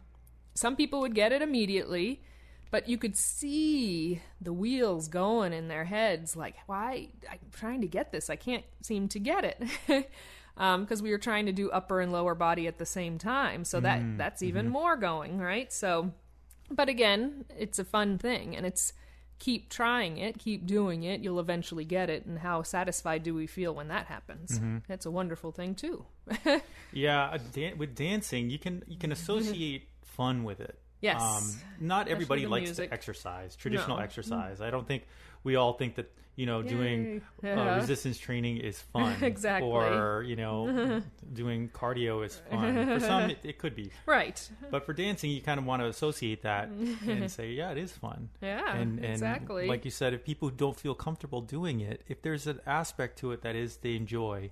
some 0.56 0.76
people 0.76 1.02
would 1.02 1.14
get 1.14 1.32
it 1.32 1.42
immediately 1.42 2.22
but 2.72 2.90
you 2.90 2.98
could 2.98 3.16
see 3.16 4.22
the 4.42 4.52
wheels 4.52 5.08
going 5.08 5.54
in 5.54 5.70
their 5.70 5.86
heads 5.86 6.36
like 6.36 6.56
why 6.66 7.08
i'm 7.32 7.40
trying 7.54 7.80
to 7.80 7.88
get 7.88 8.12
this. 8.12 8.30
I 8.30 8.36
can't 8.36 8.66
seem 8.82 9.08
to 9.10 9.20
get 9.20 9.46
it 9.46 10.10
Um, 10.58 10.82
because 10.82 11.02
we 11.02 11.12
were 11.12 11.18
trying 11.18 11.48
to 11.48 11.52
do 11.52 11.70
upper 11.70 12.00
and 12.00 12.12
lower 12.12 12.34
body 12.34 12.68
at 12.68 12.78
the 12.78 12.86
same 12.86 13.18
time. 13.18 13.66
So 13.66 13.80
that 13.82 14.00
mm-hmm. 14.00 14.18
that's 14.18 14.42
mm-hmm. 14.42 14.50
even 14.50 14.70
more 14.70 14.96
going 14.96 15.38
right? 15.38 15.72
So 15.72 16.14
but 16.72 16.88
again 16.88 17.46
it's 17.58 17.78
a 17.78 17.84
fun 17.84 18.18
thing 18.18 18.56
and 18.56 18.66
it's 18.66 18.94
keep 19.38 19.70
trying 19.70 20.18
it 20.18 20.40
keep 20.40 20.66
doing 20.66 21.04
it 21.04 21.20
you'll 21.20 21.42
eventually 21.42 21.84
get 21.84 22.10
it. 22.10 22.26
And 22.26 22.40
how 22.40 22.64
satisfied 22.64 23.24
do 23.24 23.34
we 23.36 23.48
feel 23.48 23.76
when 23.76 23.90
that 23.90 24.06
happens? 24.06 24.58
Mm-hmm. 24.58 24.78
That's 24.88 25.06
a 25.06 25.12
wonderful 25.12 25.52
thing 25.52 25.76
too. 25.76 26.06
Yeah, 26.96 27.26
uh, 27.26 27.40
dan- 27.52 27.78
with 27.78 27.94
dancing, 27.94 28.50
you 28.50 28.58
can 28.58 28.82
you 28.88 28.98
can 28.98 29.12
associate 29.12 29.90
fun 30.02 30.46
with 30.46 30.62
it. 30.62 30.80
Yes. 31.02 31.22
Um, 31.22 31.62
not 31.80 32.08
everybody 32.08 32.48
likes 32.48 32.72
to 32.78 32.92
exercise, 32.92 33.56
traditional 33.56 33.98
No. 33.98 34.04
exercise. 34.04 34.62
I 34.62 34.72
don't 34.72 34.88
think 34.88 35.04
we 35.46 35.56
all 35.56 35.72
think 35.74 35.96
that 35.96 36.12
you 36.36 36.46
know 36.46 36.62
doing 36.62 37.22
Yay. 37.42 37.54
uh, 37.54 37.76
resistance 37.78 38.18
training 38.18 38.58
is 38.58 38.78
fun, 38.94 39.16
Exactly. 39.24 39.70
or 39.70 40.22
you 40.28 40.36
know 40.36 41.02
doing 41.34 41.70
cardio 41.70 42.26
is 42.26 42.42
fun. 42.52 42.86
For 42.88 43.00
some, 43.00 43.30
it, 43.30 43.38
it 43.44 43.58
could 43.58 43.74
be, 43.74 43.90
Right. 44.06 44.38
but 44.70 44.86
for 44.86 44.92
dancing, 44.94 45.32
you 45.32 45.42
kind 45.42 45.58
of 45.62 45.66
want 45.66 45.82
to 45.82 45.88
associate 45.88 46.42
that 46.42 46.68
and 47.08 47.32
say, 47.32 47.52
yeah, 47.52 47.72
it 47.72 47.78
is 47.78 47.94
fun. 47.94 48.28
Yeah, 48.42 48.76
and, 48.76 48.98
and 49.00 49.06
exactly. 49.06 49.68
like 49.70 49.86
you 49.86 49.92
said, 49.92 50.14
if 50.14 50.26
people 50.26 50.50
don't 50.50 50.78
feel 50.78 50.94
comfortable 50.96 51.40
doing 51.40 51.80
it, 51.80 52.02
if 52.10 52.22
there's 52.22 52.48
an 52.48 52.60
aspect 52.66 53.18
to 53.20 53.32
it 53.32 53.42
that 53.44 53.56
is 53.56 53.78
they 53.78 53.96
enjoy, 53.96 54.50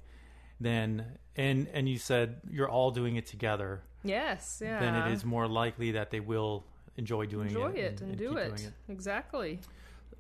then 0.62 1.18
and 1.36 1.68
and 1.74 1.90
you 1.90 1.98
said 1.98 2.40
you're 2.50 2.70
all 2.70 2.92
doing 2.92 3.18
it 3.18 3.26
together, 3.26 3.82
Yes. 4.06 4.62
Yeah. 4.64 4.80
then 4.80 4.96
it 4.96 5.12
is 5.14 5.26
more 5.26 5.48
likely 5.48 5.92
that 5.94 6.12
they 6.12 6.20
will 6.22 6.64
enjoy 6.96 7.26
doing 7.26 7.48
enjoy 7.48 7.72
it. 7.72 7.78
it 7.96 8.02
and, 8.02 8.18
do 8.18 8.30
keep 8.30 8.38
it. 8.38 8.72
Exactly. 8.88 9.60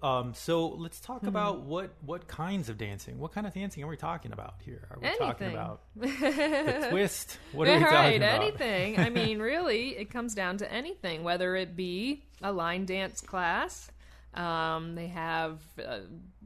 Um, 0.03 0.33
so 0.33 0.67
let's 0.67 0.99
talk 0.99 1.21
Hmm. 1.21 1.29
about 1.29 1.61
what 1.61 1.91
what 2.05 2.27
kinds 2.27 2.67
of 2.67 2.77
dancing. 2.77 3.19
What 3.19 3.31
kind 3.31 3.47
of 3.47 3.53
dancing 3.53 3.83
are 3.83 3.87
we 3.87 3.95
talking 3.95 4.33
about 4.33 4.55
here? 4.65 4.85
Are 4.91 4.99
we 4.99 5.17
talking 5.17 5.49
about 5.49 5.81
the 5.95 6.87
twist? 6.89 7.37
What 7.53 7.67
are 7.69 7.77
we 7.77 7.83
right, 7.83 7.89
talking 7.89 8.17
about? 8.17 8.41
anything. 8.41 8.99
I 8.99 9.09
mean, 9.19 9.39
really, 9.39 9.95
it 9.97 10.09
comes 10.11 10.35
down 10.35 10.57
to 10.57 10.71
anything, 10.71 11.23
whether 11.23 11.55
it 11.55 11.75
be 11.77 12.25
a 12.41 12.51
line 12.51 12.85
dance 12.85 13.21
class. 13.21 13.89
Um, 14.33 14.95
they 14.95 15.07
have, 15.07 15.61
uh, 15.83 15.99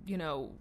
you 0.06 0.18
know, 0.18 0.52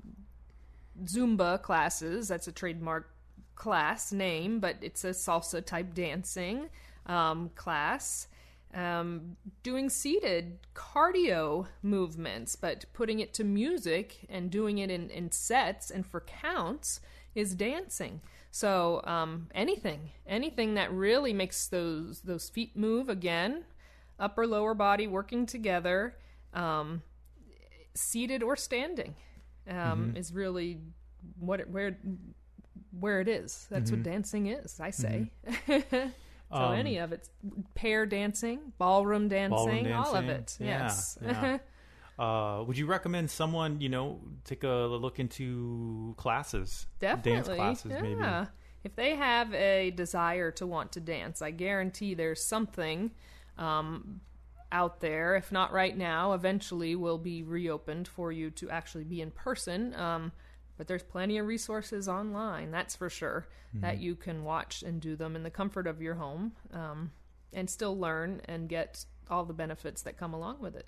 Zumba 1.05 1.61
classes. 1.61 2.29
That's 2.29 2.49
a 2.49 2.53
trademark 2.53 3.11
class 3.57 4.13
name, 4.13 4.61
but 4.61 4.77
it's 4.81 5.05
a 5.05 5.11
salsa 5.11 5.65
type 5.65 5.93
dancing 5.95 6.69
um, 7.07 7.51
class. 7.55 8.29
Um, 8.77 9.39
doing 9.63 9.89
seated 9.89 10.59
cardio 10.75 11.67
movements, 11.83 12.57
but 12.57 12.85
putting 12.93 13.21
it 13.21 13.33
to 13.35 13.45
music 13.45 14.27
and 14.29 14.51
doing 14.51 14.77
it 14.79 14.91
in, 14.91 15.09
in 15.09 15.33
sets 15.33 15.91
and 15.91 16.07
for 16.07 16.21
counts 16.21 17.01
is 17.35 17.55
dancing. 17.55 18.21
So 18.51 19.01
um, 19.05 19.49
anything, 19.55 20.11
anything 20.27 20.75
that 20.75 20.93
really 20.93 21.33
makes 21.33 21.69
those 21.69 22.21
those 22.21 22.51
feet 22.51 22.77
move 22.77 23.09
again, 23.09 23.65
upper 24.19 24.47
lower 24.47 24.75
body 24.75 25.07
working 25.07 25.47
together, 25.47 26.17
um, 26.53 27.03
seated 27.95 28.43
or 28.43 28.57
standing, 28.57 29.15
um, 29.71 30.13
is 30.17 30.33
really 30.33 30.81
what 31.39 31.61
it, 31.61 31.71
where 31.71 31.99
where 32.99 33.21
it 33.23 33.29
is. 33.29 33.67
That's 33.71 33.91
what 33.91 34.03
dancing 34.03 34.49
is. 34.49 34.81
I 34.81 34.91
say. 34.91 35.31
so 36.51 36.57
Um, 36.57 36.75
any 36.75 36.99
of 36.99 37.13
it, 37.13 37.29
pair 37.75 38.07
dancing, 38.07 38.73
ballroom 38.79 39.29
dancing, 39.29 39.85
Ballroom 39.85 39.93
all 39.93 40.15
of 40.15 40.29
it. 40.29 40.57
Yeah, 40.61 40.67
Yes. 40.85 41.19
yeah. 41.23 41.59
Uh, 42.19 42.65
would 42.67 42.79
you 42.79 42.87
recommend 42.87 43.31
someone, 43.31 43.81
you 43.81 43.89
know, 43.91 44.21
take 44.45 44.65
a 44.65 44.69
look 44.69 45.19
into 45.19 46.15
classes, 46.17 46.87
Definitely. 46.99 47.33
dance 47.33 47.49
classes, 47.49 47.93
yeah. 47.93 48.01
maybe? 48.01 48.49
If 48.85 48.97
they 48.97 49.17
have 49.17 49.53
a 49.53 49.91
desire 49.91 50.51
to 50.53 50.67
want 50.67 50.93
to 50.93 51.01
dance, 51.01 51.43
I 51.43 51.51
guarantee 51.51 52.15
there's 52.15 52.43
something 52.43 53.11
um, 53.59 54.21
out 54.73 55.01
there. 55.01 55.37
If 55.37 55.51
not 55.53 55.73
right 55.73 55.97
now, 55.97 56.33
eventually 56.33 56.95
will 56.97 57.19
be 57.19 57.43
reopened 57.43 58.09
for 58.09 58.31
you 58.33 58.51
to 58.53 58.71
actually 58.71 59.05
be 59.05 59.21
in 59.21 59.31
person. 59.33 59.95
Um, 59.95 60.33
but 60.77 60.87
there's 60.89 61.03
plenty 61.03 61.39
of 61.39 61.47
resources 61.47 62.09
online, 62.09 62.71
that's 62.71 62.95
for 62.97 63.09
sure, 63.11 63.47
Mm-hmm. 63.75 63.81
that 63.81 63.99
you 63.99 64.15
can 64.15 64.45
watch 64.45 64.83
and 64.85 65.01
do 65.01 65.17
them 65.17 65.35
in 65.35 65.43
the 65.43 65.51
comfort 65.51 65.87
of 65.89 66.01
your 66.01 66.15
home 66.15 66.53
um, 66.73 67.11
and 67.53 67.69
still 67.69 67.99
learn 67.99 68.41
and 68.45 68.69
get 68.69 69.05
all 69.29 69.45
the 69.45 69.53
benefits 69.53 70.03
that 70.03 70.17
come 70.17 70.33
along 70.35 70.61
with 70.61 70.77
it. 70.77 70.87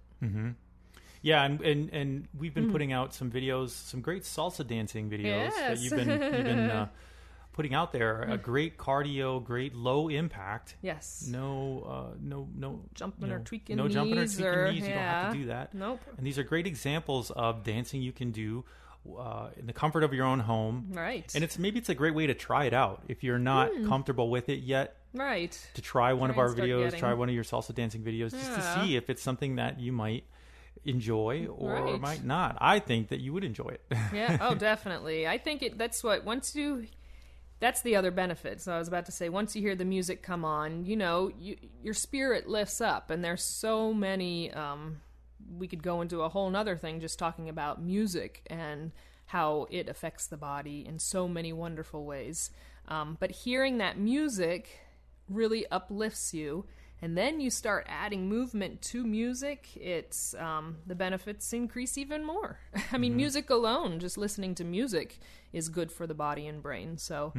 Yeah, 1.20 1.44
and, 1.44 1.60
and 1.60 1.90
and 1.92 2.28
we've 2.38 2.54
been 2.54 2.70
putting 2.70 2.92
out 2.92 3.12
some 3.12 3.30
videos, 3.30 3.70
some 3.70 4.00
great 4.00 4.22
salsa 4.22 4.64
dancing 4.66 5.10
videos 5.10 5.50
that 5.56 5.78
you've 5.80 5.90
been 5.96 6.08
you've 6.08 6.20
been 6.44 6.70
uh, 6.70 6.88
putting 7.52 7.74
out 7.74 7.92
there. 7.92 8.22
A 8.22 8.38
great 8.38 8.78
cardio, 8.78 9.42
great 9.42 9.74
low 9.74 10.08
impact. 10.08 10.76
Yes. 10.80 11.26
No, 11.28 11.82
uh, 12.12 12.16
no, 12.20 12.48
no 12.54 12.82
Jumping 12.94 13.28
you 13.28 13.34
or 13.34 13.38
tweaking 13.40 13.76
no 13.76 13.88
jumping 13.88 14.16
or 14.18 14.26
tweaking 14.26 14.46
or- 14.46 14.70
knees. 14.72 14.82
You 14.86 14.88
don't 14.94 14.98
have 14.98 15.32
to 15.32 15.38
do 15.40 15.46
that. 15.46 15.74
Nope. 15.74 16.00
And 16.16 16.24
these 16.24 16.38
are 16.38 16.44
great 16.44 16.68
examples 16.68 17.32
of 17.32 17.64
dancing 17.64 18.00
you 18.00 18.12
can 18.12 18.30
do 18.30 18.64
uh, 19.16 19.50
in 19.56 19.66
the 19.66 19.72
comfort 19.72 20.02
of 20.04 20.12
your 20.12 20.26
own 20.26 20.40
home. 20.40 20.88
Right. 20.92 21.32
And 21.34 21.42
it's 21.44 21.58
maybe 21.58 21.78
it's 21.78 21.88
a 21.88 21.94
great 21.94 22.14
way 22.14 22.26
to 22.26 22.34
try 22.34 22.64
it 22.66 22.74
out 22.74 23.02
if 23.08 23.22
you're 23.24 23.38
not 23.38 23.70
Hmm. 23.72 23.88
comfortable 23.88 24.28
with 24.30 24.48
it 24.48 24.60
yet. 24.60 24.96
right. 25.14 25.52
To 25.74 25.80
try 25.82 26.12
one 26.12 26.28
of 26.30 26.38
our 26.38 26.48
videos, 26.54 26.84
getting- 26.84 27.00
try 27.00 27.14
one 27.14 27.28
of 27.28 27.34
your 27.34 27.44
salsa 27.44 27.74
dancing 27.74 28.02
videos, 28.02 28.30
just 28.32 28.54
to 28.54 28.62
see 28.80 28.96
if 28.96 29.08
it's 29.08 29.22
something 29.22 29.56
that 29.56 29.80
you 29.80 29.90
might 29.92 30.24
enjoy 30.84 31.46
or 31.46 31.72
Right. 31.72 32.00
might 32.00 32.24
not. 32.24 32.56
I 32.60 32.78
think 32.78 33.08
that 33.08 33.20
you 33.20 33.32
would 33.32 33.44
enjoy 33.44 33.68
it. 33.68 33.82
yeah 34.12 34.38
oh 34.40 34.54
definitely 34.54 35.26
i 35.26 35.36
think 35.38 35.62
it 35.62 35.76
that's 35.76 36.04
what 36.04 36.24
once 36.24 36.54
you 36.54 36.86
that's 37.60 37.82
the 37.82 37.96
other 37.96 38.10
benefit 38.12 38.60
so 38.60 38.72
i 38.72 38.78
was 38.78 38.86
about 38.86 39.04
to 39.06 39.12
say 39.12 39.28
once 39.28 39.56
you 39.56 39.60
hear 39.62 39.74
the 39.74 39.84
music 39.84 40.22
come 40.22 40.44
on 40.44 40.84
you 40.86 40.96
know 40.96 41.30
you, 41.38 41.56
your 41.82 41.94
spirit 41.94 42.48
lifts 42.48 42.80
up 42.80 43.10
and 43.10 43.24
there's 43.24 43.42
so 43.42 43.92
many 43.92 44.52
um 44.52 45.00
we 45.56 45.68
could 45.68 45.82
go 45.82 46.00
into 46.00 46.22
a 46.22 46.28
whole 46.28 46.50
nother 46.50 46.76
thing 46.76 47.00
just 47.00 47.18
talking 47.18 47.48
about 47.48 47.82
music 47.82 48.42
and 48.48 48.92
how 49.26 49.66
it 49.70 49.88
affects 49.88 50.26
the 50.26 50.36
body 50.36 50.84
in 50.86 50.98
so 50.98 51.28
many 51.28 51.52
wonderful 51.52 52.04
ways. 52.04 52.50
Um, 52.88 53.16
but 53.20 53.30
hearing 53.30 53.78
that 53.78 53.98
music 53.98 54.80
really 55.28 55.66
uplifts 55.70 56.32
you 56.32 56.64
and 57.00 57.16
then 57.16 57.38
you 57.38 57.50
start 57.50 57.86
adding 57.88 58.28
movement 58.28 58.80
to 58.80 59.04
music 59.04 59.68
it's 59.76 60.34
um, 60.34 60.78
the 60.86 60.94
benefits 60.94 61.52
increase 61.52 61.98
even 61.98 62.24
more. 62.24 62.58
I 62.92 62.98
mean 62.98 63.14
music 63.14 63.50
alone 63.50 64.00
just 64.00 64.16
listening 64.16 64.54
to 64.56 64.64
music 64.64 65.18
is 65.52 65.68
good 65.68 65.92
for 65.92 66.06
the 66.06 66.14
body 66.14 66.46
and 66.46 66.62
brain. 66.62 66.96
So 66.96 67.32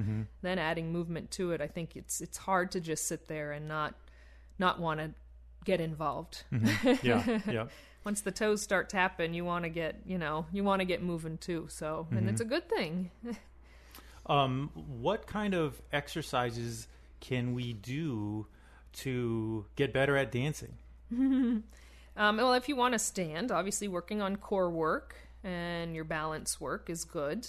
then 0.43 0.59
adding 0.59 0.91
movement 0.91 1.31
to 1.31 1.51
it 1.51 1.61
i 1.61 1.67
think 1.67 1.95
it's 1.95 2.21
it's 2.21 2.37
hard 2.37 2.71
to 2.71 2.79
just 2.79 3.07
sit 3.07 3.27
there 3.27 3.51
and 3.51 3.67
not 3.67 3.95
not 4.59 4.79
want 4.79 4.99
to 4.99 5.11
get 5.65 5.81
involved 5.81 6.43
yeah, 7.03 7.39
yeah. 7.49 7.65
once 8.05 8.21
the 8.21 8.31
toes 8.31 8.61
start 8.61 8.89
tapping 8.89 9.33
you 9.33 9.43
want 9.43 9.63
to 9.63 9.69
get 9.69 9.95
you 10.05 10.17
know 10.17 10.45
you 10.51 10.63
want 10.63 10.79
to 10.79 10.85
get 10.85 11.03
moving 11.03 11.37
too 11.37 11.67
so 11.69 12.07
and 12.11 12.29
it's 12.29 12.41
a 12.41 12.45
good 12.45 12.67
thing 12.69 13.11
Um, 14.29 14.69
what 14.75 15.25
kind 15.25 15.55
of 15.55 15.81
exercises 15.91 16.87
can 17.19 17.53
we 17.53 17.73
do 17.73 18.45
to 18.93 19.65
get 19.75 19.91
better 19.91 20.15
at 20.15 20.31
dancing? 20.31 20.77
Um, 22.17 22.35
well, 22.35 22.53
if 22.53 22.67
you 22.67 22.75
want 22.75 22.95
to 22.95 22.99
stand, 22.99 23.49
obviously 23.49 23.87
working 23.87 24.21
on 24.21 24.35
core 24.35 24.69
work 24.69 25.15
and 25.41 25.95
your 25.95 26.03
balance 26.03 26.59
work 26.59 26.89
is 26.89 27.05
good. 27.05 27.47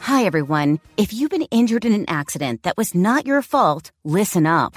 Hi, 0.00 0.24
everyone. 0.24 0.80
If 0.96 1.12
you've 1.12 1.30
been 1.30 1.46
injured 1.52 1.84
in 1.84 1.92
an 1.92 2.06
accident 2.08 2.64
that 2.64 2.76
was 2.76 2.96
not 2.96 3.26
your 3.26 3.42
fault, 3.42 3.92
listen 4.02 4.44
up. 4.44 4.76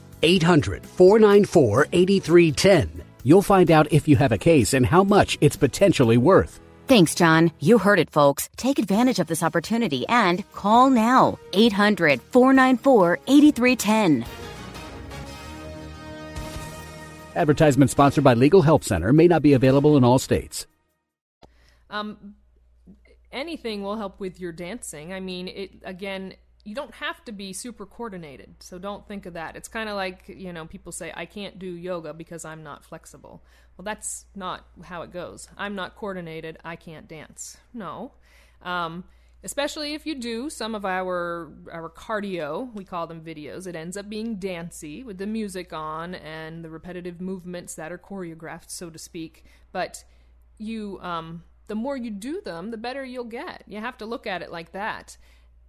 800 0.23 0.85
494 0.85 1.87
8310. 1.91 3.03
You'll 3.23 3.41
find 3.41 3.69
out 3.71 3.91
if 3.91 4.07
you 4.07 4.15
have 4.17 4.31
a 4.31 4.37
case 4.37 4.73
and 4.73 4.85
how 4.85 5.03
much 5.03 5.37
it's 5.41 5.55
potentially 5.55 6.17
worth. 6.17 6.59
Thanks, 6.87 7.15
John. 7.15 7.51
You 7.59 7.77
heard 7.77 7.99
it, 7.99 8.09
folks. 8.09 8.49
Take 8.57 8.79
advantage 8.79 9.19
of 9.19 9.27
this 9.27 9.43
opportunity 9.43 10.05
and 10.07 10.49
call 10.51 10.89
now. 10.89 11.39
800 11.53 12.21
494 12.21 13.19
8310. 13.27 14.25
Advertisement 17.33 17.89
sponsored 17.89 18.23
by 18.23 18.33
Legal 18.33 18.61
Help 18.61 18.83
Center 18.83 19.13
may 19.13 19.27
not 19.27 19.41
be 19.41 19.53
available 19.53 19.95
in 19.95 20.03
all 20.03 20.19
states. 20.19 20.67
Um, 21.89 22.35
anything 23.31 23.83
will 23.83 23.95
help 23.95 24.19
with 24.19 24.39
your 24.39 24.51
dancing. 24.51 25.13
I 25.13 25.19
mean, 25.21 25.47
it 25.47 25.71
again. 25.83 26.33
You 26.63 26.75
don't 26.75 26.93
have 26.95 27.23
to 27.25 27.31
be 27.31 27.53
super 27.53 27.85
coordinated, 27.85 28.55
so 28.59 28.77
don't 28.77 29.07
think 29.07 29.25
of 29.25 29.33
that. 29.33 29.55
It's 29.55 29.67
kind 29.67 29.89
of 29.89 29.95
like 29.95 30.25
you 30.27 30.53
know 30.53 30.65
people 30.65 30.91
say 30.91 31.11
I 31.15 31.25
can't 31.25 31.57
do 31.57 31.67
yoga 31.67 32.13
because 32.13 32.45
I'm 32.45 32.63
not 32.63 32.85
flexible. 32.85 33.43
Well, 33.77 33.83
that's 33.83 34.25
not 34.35 34.65
how 34.83 35.01
it 35.01 35.11
goes. 35.11 35.47
I'm 35.57 35.75
not 35.75 35.95
coordinated. 35.95 36.59
I 36.63 36.75
can't 36.75 37.07
dance. 37.07 37.57
No, 37.73 38.11
um, 38.61 39.05
especially 39.43 39.93
if 39.93 40.05
you 40.05 40.15
do 40.15 40.49
some 40.49 40.75
of 40.75 40.85
our 40.85 41.51
our 41.71 41.89
cardio, 41.89 42.73
we 42.73 42.83
call 42.85 43.07
them 43.07 43.21
videos. 43.21 43.65
It 43.65 43.75
ends 43.75 43.97
up 43.97 44.07
being 44.09 44.35
dancey 44.35 45.03
with 45.03 45.17
the 45.17 45.27
music 45.27 45.73
on 45.73 46.15
and 46.15 46.63
the 46.63 46.69
repetitive 46.69 47.19
movements 47.19 47.75
that 47.75 47.91
are 47.91 47.97
choreographed, 47.97 48.69
so 48.69 48.89
to 48.89 48.99
speak. 48.99 49.45
But 49.71 50.03
you, 50.57 50.99
um, 51.01 51.43
the 51.67 51.75
more 51.75 51.97
you 51.97 52.11
do 52.11 52.41
them, 52.41 52.71
the 52.71 52.77
better 52.77 53.03
you'll 53.03 53.23
get. 53.23 53.63
You 53.67 53.79
have 53.79 53.97
to 53.97 54.05
look 54.05 54.27
at 54.27 54.41
it 54.41 54.51
like 54.51 54.73
that. 54.73 55.17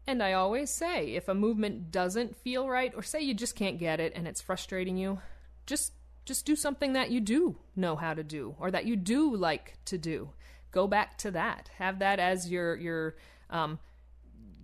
And 0.07 0.23
I 0.23 0.33
always 0.33 0.71
say, 0.71 1.15
if 1.15 1.29
a 1.29 1.35
movement 1.35 1.91
doesn't 1.93 2.37
feel 2.37 2.69
right, 2.69 2.93
or 2.95 3.03
say 3.03 3.21
you 3.21 3.35
just 3.35 3.55
can't 3.55 3.79
get 3.79 4.01
it 4.01 4.13
and 4.17 4.27
it's 4.27 4.41
frustrating 4.41 4.97
you, 4.97 5.21
just 5.67 5.93
just 6.25 6.47
do 6.47 6.55
something 6.55 6.93
that 6.93 7.11
you 7.11 7.21
do 7.21 7.57
know 7.75 7.97
how 7.97 8.15
to 8.15 8.23
do 8.23 8.55
or 8.61 8.71
that 8.71 8.85
you 8.85 8.95
do 8.95 9.35
like 9.35 9.77
to 9.85 9.99
do. 9.99 10.31
Go 10.71 10.87
back 10.87 11.19
to 11.19 11.31
that. 11.33 11.71
Have 11.79 11.99
that 12.01 12.19
as 12.19 12.51
your 12.51 12.77
your 12.77 13.17
um, 13.51 13.79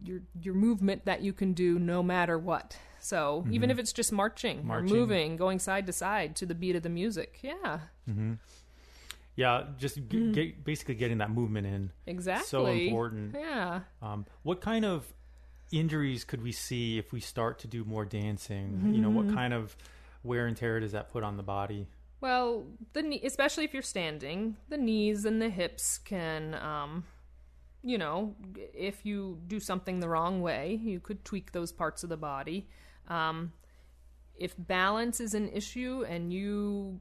your 0.03 0.21
your 0.41 0.55
movement 0.55 1.05
that 1.05 1.23
you 1.23 1.33
can 1.33 1.53
do 1.53 1.79
no 1.79 2.03
matter 2.03 2.39
what. 2.39 2.77
So 3.01 3.43
mm-hmm. 3.43 3.55
even 3.55 3.71
if 3.71 3.79
it's 3.79 3.93
just 3.93 4.13
marching, 4.13 4.67
marching, 4.67 4.91
or 4.91 4.99
moving, 4.99 5.37
going 5.37 5.59
side 5.59 5.87
to 5.87 5.93
side 5.93 6.35
to 6.37 6.47
the 6.47 6.55
beat 6.55 6.75
of 6.75 6.83
the 6.83 6.89
music, 6.89 7.39
yeah. 7.43 7.81
Mm-hmm. 8.09 8.35
Yeah, 9.37 9.67
just 9.79 10.01
mm. 10.09 10.35
get, 10.35 10.65
basically 10.65 10.97
getting 10.97 11.19
that 11.19 11.31
movement 11.31 11.65
in. 11.65 11.93
Exactly. 12.09 12.49
So 12.49 12.67
important. 12.67 13.37
Yeah. 13.39 13.83
Um, 14.03 14.27
what 14.43 14.61
kind 14.61 14.85
of 14.85 15.07
injuries 15.71 16.25
could 16.25 16.43
we 16.43 16.53
see 16.53 16.99
if 16.99 17.13
we 17.13 17.21
start 17.21 17.59
to 17.61 17.67
do 17.67 17.85
more 17.85 18.05
dancing? 18.05 18.73
Mm-hmm. 18.73 18.95
You 18.95 19.03
know, 19.03 19.11
what 19.11 19.27
mm-hmm. 19.27 19.37
kind 19.37 19.53
of 19.53 19.77
wear 20.23 20.47
and 20.47 20.57
tear 20.57 20.81
does 20.81 20.93
that 20.93 21.11
put 21.11 21.23
on 21.23 21.37
the 21.37 21.43
body? 21.43 21.89
Well, 22.21 22.67
the 22.95 23.03
knee, 23.03 23.21
especially 23.25 23.65
if 23.65 23.73
you're 23.73 23.83
standing, 23.83 24.57
the 24.69 24.77
knees 24.77 25.25
and 25.25 25.41
the 25.41 25.49
hips 25.49 25.99
can, 25.99 26.55
um, 26.55 27.05
you 27.85 27.97
know, 27.97 28.35
if 28.75 29.07
you 29.07 29.39
do 29.47 29.61
something 29.61 30.01
the 30.01 30.09
wrong 30.09 30.41
way, 30.41 30.81
you 30.83 30.99
could 30.99 31.25
tweak 31.25 31.53
those 31.53 31.71
parts 31.71 32.03
of 32.03 32.09
the 32.09 32.17
body. 32.17 32.69
Um, 33.07 33.53
if 34.37 34.55
balance 34.59 35.21
is 35.21 35.35
an 35.35 35.49
issue 35.51 36.05
and 36.09 36.33
you 36.33 37.01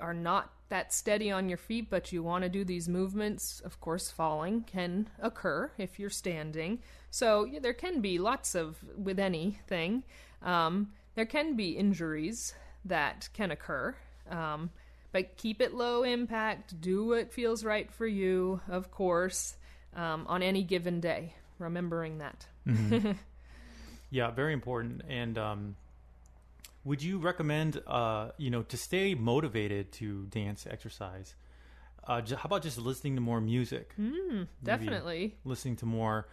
are 0.00 0.14
not 0.14 0.52
that 0.68 0.92
steady 0.92 1.30
on 1.30 1.48
your 1.48 1.58
feet, 1.58 1.88
but 1.88 2.12
you 2.12 2.22
want 2.22 2.44
to 2.44 2.48
do 2.48 2.64
these 2.64 2.88
movements, 2.88 3.60
of 3.64 3.80
course, 3.80 4.10
falling 4.10 4.62
can 4.62 5.08
occur 5.20 5.70
if 5.78 5.98
you're 5.98 6.10
standing. 6.10 6.80
So 7.10 7.44
yeah, 7.44 7.60
there 7.60 7.72
can 7.72 8.00
be 8.00 8.18
lots 8.18 8.54
of, 8.54 8.76
with 8.96 9.18
anything, 9.18 10.02
um, 10.42 10.92
there 11.14 11.26
can 11.26 11.56
be 11.56 11.70
injuries 11.70 12.54
that 12.84 13.28
can 13.32 13.50
occur. 13.50 13.94
Um, 14.30 14.70
but 15.10 15.36
keep 15.36 15.62
it 15.62 15.72
low 15.72 16.02
impact, 16.02 16.80
do 16.80 17.06
what 17.06 17.32
feels 17.32 17.64
right 17.64 17.90
for 17.90 18.06
you, 18.06 18.60
of 18.68 18.90
course, 18.90 19.56
um, 19.96 20.26
on 20.28 20.42
any 20.42 20.62
given 20.62 21.00
day, 21.00 21.34
remembering 21.58 22.18
that. 22.18 22.46
Mm-hmm. 22.66 23.12
yeah, 24.10 24.30
very 24.30 24.52
important. 24.52 25.02
And, 25.08 25.38
um, 25.38 25.76
would 26.88 27.02
you 27.02 27.18
recommend, 27.18 27.82
uh, 27.86 28.30
you 28.38 28.50
know, 28.50 28.62
to 28.62 28.76
stay 28.78 29.14
motivated 29.14 29.92
to 29.92 30.24
dance 30.26 30.66
exercise? 30.68 31.34
Uh, 32.02 32.22
how 32.22 32.46
about 32.46 32.62
just 32.62 32.78
listening 32.78 33.14
to 33.14 33.20
more 33.20 33.42
music? 33.42 33.92
Mm, 34.00 34.48
definitely. 34.64 35.36
listening 35.44 35.76
to 35.76 35.86
more 35.86 36.26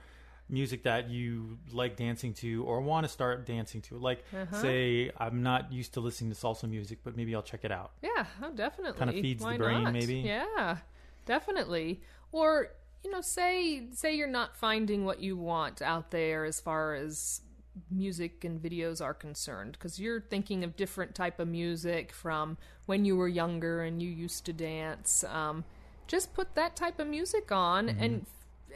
music 0.48 0.84
that 0.84 1.10
you 1.10 1.58
like 1.74 1.98
dancing 1.98 2.34
to 2.36 2.64
or 2.64 2.80
want 2.80 3.04
to 3.06 3.12
start 3.12 3.46
dancing 3.46 3.82
to. 3.82 3.98
Like, 3.98 4.24
uh-huh. 4.34 4.62
say, 4.62 5.12
I'm 5.18 5.44
not 5.44 5.74
used 5.74 5.94
to 5.96 6.00
listening 6.00 6.32
to 6.32 6.38
salsa 6.38 6.70
music, 6.70 7.00
but 7.04 7.18
maybe 7.18 7.36
I'll 7.36 7.44
check 7.44 7.66
it 7.66 7.72
out. 7.72 7.92
Yeah, 8.02 8.26
oh, 8.42 8.52
definitely. 8.56 8.98
Kind 8.98 9.10
of 9.10 9.20
feeds 9.20 9.44
Why 9.44 9.54
the 9.54 9.64
brain, 9.64 9.84
not? 9.84 9.92
maybe. 9.92 10.20
Yeah, 10.20 10.78
definitely. 11.26 12.02
Or 12.32 12.70
you 13.04 13.12
know, 13.12 13.22
say 13.22 13.88
say 13.92 14.16
you're 14.16 14.28
not 14.28 14.56
finding 14.56 15.04
what 15.04 15.20
you 15.20 15.36
want 15.36 15.82
out 15.82 16.12
there 16.12 16.46
as 16.46 16.62
far 16.62 16.96
as 16.96 17.42
music 17.90 18.44
and 18.44 18.62
videos 18.62 19.04
are 19.04 19.14
concerned 19.14 19.74
because 19.74 20.00
you're 20.00 20.22
thinking 20.22 20.64
of 20.64 20.76
different 20.76 21.14
type 21.16 21.40
of 21.40 21.48
music 21.48 22.12
from 22.12 22.58
when 22.86 23.06
you 23.06 23.16
were 23.16 23.28
younger 23.28 23.82
and 23.82 24.02
you 24.02 24.10
used 24.10 24.46
to 24.46 24.54
dance 24.54 25.24
um, 25.30 25.64
just 26.08 26.34
put 26.34 26.56
that 26.56 26.76
type 26.76 27.00
of 27.00 27.08
music 27.08 27.52
on 27.52 27.88
mm-hmm. 27.88 28.04
and 28.04 28.26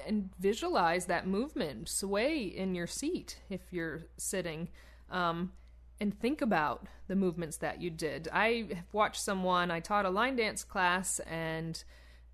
and 0.07 0.29
visualize 0.39 1.07
that 1.07 1.27
movement 1.27 1.89
sway 1.89 2.41
in 2.41 2.73
your 2.73 2.87
seat 2.87 3.39
if 3.49 3.61
you're 3.71 4.03
sitting 4.17 4.69
um, 5.11 5.51
and 5.99 6.17
think 6.19 6.41
about 6.41 6.87
the 7.07 7.15
movements 7.15 7.57
that 7.57 7.81
you 7.81 7.89
did 7.89 8.27
i 8.31 8.65
watched 8.93 9.21
someone 9.21 9.71
i 9.71 9.79
taught 9.79 10.05
a 10.05 10.09
line 10.09 10.35
dance 10.35 10.63
class 10.63 11.19
and 11.29 11.83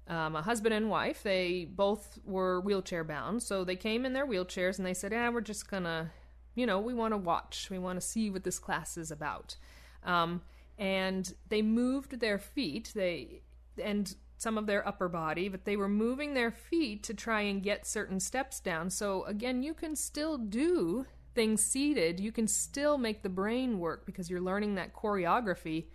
um, 0.08 0.36
a 0.36 0.42
husband 0.44 0.74
and 0.76 0.90
wife 0.90 1.24
they 1.24 1.66
both 1.66 2.20
were 2.24 2.62
wheelchair 2.62 3.04
bound 3.04 3.42
so 3.42 3.64
they 3.64 3.76
came 3.76 4.06
in 4.06 4.14
their 4.14 4.28
wheelchairs 4.28 4.78
and 4.78 4.86
they 4.86 4.94
said 4.94 5.12
yeah 5.12 5.30
we're 5.30 5.42
just 5.42 5.68
gonna 5.68 6.12
you 6.56 6.66
know, 6.66 6.80
we 6.80 6.94
want 6.94 7.14
to 7.14 7.18
watch, 7.18 7.68
we 7.70 7.78
want 7.78 8.00
to 8.00 8.06
see 8.06 8.30
what 8.30 8.44
this 8.44 8.60
class 8.60 8.98
is 8.98 9.12
about. 9.12 9.58
Um, 10.04 10.42
and 10.78 11.34
they 11.50 11.62
moved 11.62 12.20
their 12.20 12.38
feet, 12.40 12.92
they 12.96 13.42
and 13.82 14.16
some 14.38 14.58
of 14.58 14.68
their 14.68 14.86
upper 14.88 15.08
body, 15.08 15.48
but 15.48 15.66
they 15.66 15.78
were 15.78 15.88
moving 15.88 16.34
their 16.34 16.52
feet 16.52 17.04
to 17.04 17.14
try 17.14 17.42
and 17.42 17.64
get 17.64 17.86
certain 17.86 18.20
steps 18.20 18.60
down. 18.60 18.90
So 18.90 19.24
again, 19.26 19.64
you 19.64 19.74
can 19.74 19.96
still 19.96 20.38
do 20.38 21.06
things 21.34 21.64
seated. 21.64 22.20
You 22.20 22.32
can 22.32 22.48
still 22.48 22.98
make 22.98 23.22
the 23.22 23.30
brain 23.30 23.80
work 23.80 24.06
because 24.06 24.30
you're 24.30 24.42
learning 24.42 24.76
that 24.76 24.94
choreography 24.94 25.86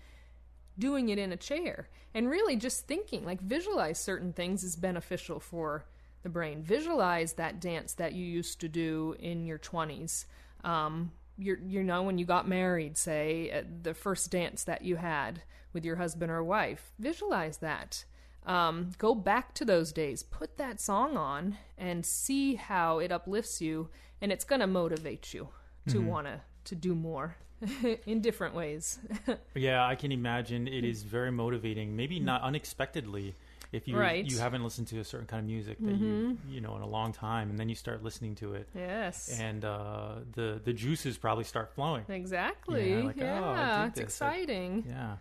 doing 0.78 1.10
it 1.10 1.18
in 1.18 1.32
a 1.32 1.36
chair. 1.36 1.88
And 2.14 2.28
really 2.28 2.56
just 2.56 2.86
thinking, 2.86 3.24
like 3.24 3.40
visualize 3.40 3.98
certain 3.98 4.32
things 4.32 4.64
is 4.64 4.76
beneficial 4.76 5.38
for 5.38 5.84
the 6.22 6.28
brain. 6.28 6.62
Visualize 6.62 7.34
that 7.34 7.60
dance 7.60 7.94
that 7.94 8.14
you 8.14 8.24
used 8.24 8.60
to 8.60 8.68
do 8.68 9.16
in 9.18 9.46
your 9.46 9.58
20s 9.58 10.24
um, 10.64 11.12
you 11.38 11.58
you 11.66 11.82
know 11.82 12.02
when 12.02 12.18
you 12.18 12.24
got 12.24 12.48
married, 12.48 12.96
say 12.96 13.64
the 13.82 13.94
first 13.94 14.30
dance 14.30 14.64
that 14.64 14.82
you 14.82 14.96
had 14.96 15.42
with 15.72 15.84
your 15.84 15.96
husband 15.96 16.30
or 16.30 16.42
wife, 16.42 16.92
visualize 16.98 17.58
that. 17.58 18.04
Um, 18.46 18.90
go 18.98 19.14
back 19.14 19.54
to 19.54 19.64
those 19.64 19.92
days, 19.92 20.22
put 20.22 20.56
that 20.56 20.80
song 20.80 21.16
on, 21.16 21.58
and 21.76 22.04
see 22.04 22.54
how 22.54 22.98
it 22.98 23.12
uplifts 23.12 23.60
you, 23.60 23.90
and 24.20 24.32
it's 24.32 24.44
going 24.44 24.60
to 24.60 24.66
motivate 24.66 25.34
you 25.34 25.48
to 25.88 25.98
mm-hmm. 25.98 26.06
want 26.06 26.26
to 26.26 26.40
to 26.64 26.74
do 26.74 26.94
more 26.94 27.36
in 28.06 28.20
different 28.20 28.54
ways. 28.54 28.98
yeah, 29.54 29.86
I 29.86 29.94
can 29.94 30.12
imagine 30.12 30.68
it 30.68 30.84
is 30.84 31.02
very 31.02 31.30
motivating. 31.30 31.96
Maybe 31.96 32.20
not 32.20 32.42
unexpectedly 32.42 33.34
if 33.72 33.86
you 33.86 33.96
right. 33.96 34.24
you 34.24 34.38
haven't 34.38 34.64
listened 34.64 34.88
to 34.88 34.98
a 34.98 35.04
certain 35.04 35.26
kind 35.26 35.40
of 35.40 35.46
music 35.46 35.78
that 35.78 35.94
mm-hmm. 35.94 36.04
you 36.04 36.38
you 36.50 36.60
know 36.60 36.76
in 36.76 36.82
a 36.82 36.88
long 36.88 37.12
time, 37.12 37.50
and 37.50 37.58
then 37.58 37.68
you 37.68 37.74
start 37.74 38.02
listening 38.02 38.34
to 38.36 38.54
it. 38.54 38.68
Yes, 38.74 39.38
and 39.40 39.64
uh, 39.64 40.16
the 40.32 40.60
the 40.62 40.72
juices 40.72 41.18
probably 41.18 41.44
start 41.44 41.74
flowing. 41.74 42.04
Exactly. 42.08 42.90
Yeah, 42.90 43.02
like, 43.02 43.16
yeah 43.16 43.82
oh, 43.82 43.86
it's 43.86 44.00
exciting. 44.00 44.84
I, 44.86 44.90
yeah. 44.90 45.12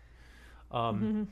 Um, 0.72 0.96
mm-hmm. 0.96 1.24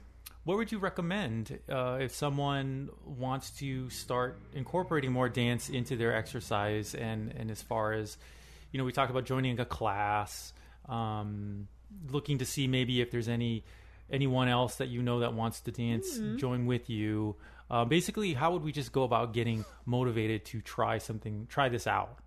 What 0.43 0.57
would 0.57 0.71
you 0.71 0.79
recommend 0.79 1.59
uh, 1.69 1.97
if 1.99 2.15
someone 2.15 2.89
wants 3.05 3.49
to 3.59 3.89
start 3.89 4.39
incorporating 4.53 5.11
more 5.11 5.27
dance 5.27 5.69
into 5.69 5.97
their 5.97 6.15
exercise 6.15 6.95
and 6.95 7.33
and 7.37 7.51
as 7.51 7.61
far 7.61 7.93
as 7.93 8.17
you 8.71 8.77
know, 8.77 8.85
we 8.85 8.91
talked 8.91 9.11
about 9.11 9.25
joining 9.25 9.59
a 9.59 9.65
class, 9.65 10.53
um, 10.89 11.67
looking 12.09 12.39
to 12.39 12.45
see 12.45 12.67
maybe 12.67 13.01
if 13.01 13.11
there's 13.11 13.29
any 13.29 13.63
anyone 14.09 14.47
else 14.47 14.75
that 14.75 14.87
you 14.87 15.01
know 15.01 15.19
that 15.19 15.33
wants 15.33 15.61
to 15.61 15.71
dance 15.71 16.17
mm-hmm. 16.17 16.37
join 16.37 16.65
with 16.65 16.89
you. 16.89 17.35
Uh, 17.69 17.85
basically, 17.85 18.33
how 18.33 18.53
would 18.53 18.63
we 18.63 18.71
just 18.71 18.91
go 18.91 19.03
about 19.03 19.33
getting 19.33 19.65
motivated 19.85 20.45
to 20.45 20.61
try 20.61 20.97
something, 20.97 21.47
try 21.49 21.67
this 21.69 21.85
out? 21.85 22.17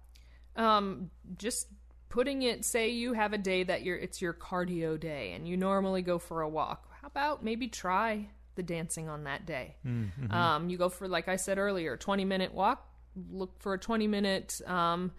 Um, 0.57 1.11
just 1.39 1.69
putting 2.09 2.43
it. 2.43 2.65
Say 2.65 2.91
you 2.91 3.15
have 3.15 3.33
a 3.33 3.39
day 3.39 3.63
that 3.63 3.83
you're 3.83 3.97
it's 3.97 4.21
your 4.21 4.35
cardio 4.35 5.01
day, 5.01 5.33
and 5.33 5.49
you 5.49 5.57
normally 5.57 6.03
go 6.03 6.19
for 6.19 6.43
a 6.43 6.49
walk. 6.49 6.89
How 7.01 7.07
about 7.07 7.43
maybe 7.43 7.69
try 7.69 8.29
the 8.57 8.63
dancing 8.63 9.09
on 9.09 9.25
that 9.25 9.47
day? 9.47 9.77
Mm-hmm. 9.87 10.31
Um, 10.31 10.69
you 10.69 10.77
go 10.77 10.91
for 10.91 11.09
like 11.09 11.29
I 11.29 11.37
said 11.37 11.57
earlier, 11.57 11.97
twenty 11.97 12.27
minute 12.27 12.53
walk. 12.53 12.87
Look 13.31 13.59
for 13.61 13.73
a 13.73 13.79
twenty 13.79 14.07
minute 14.07 14.61
um, 14.67 15.13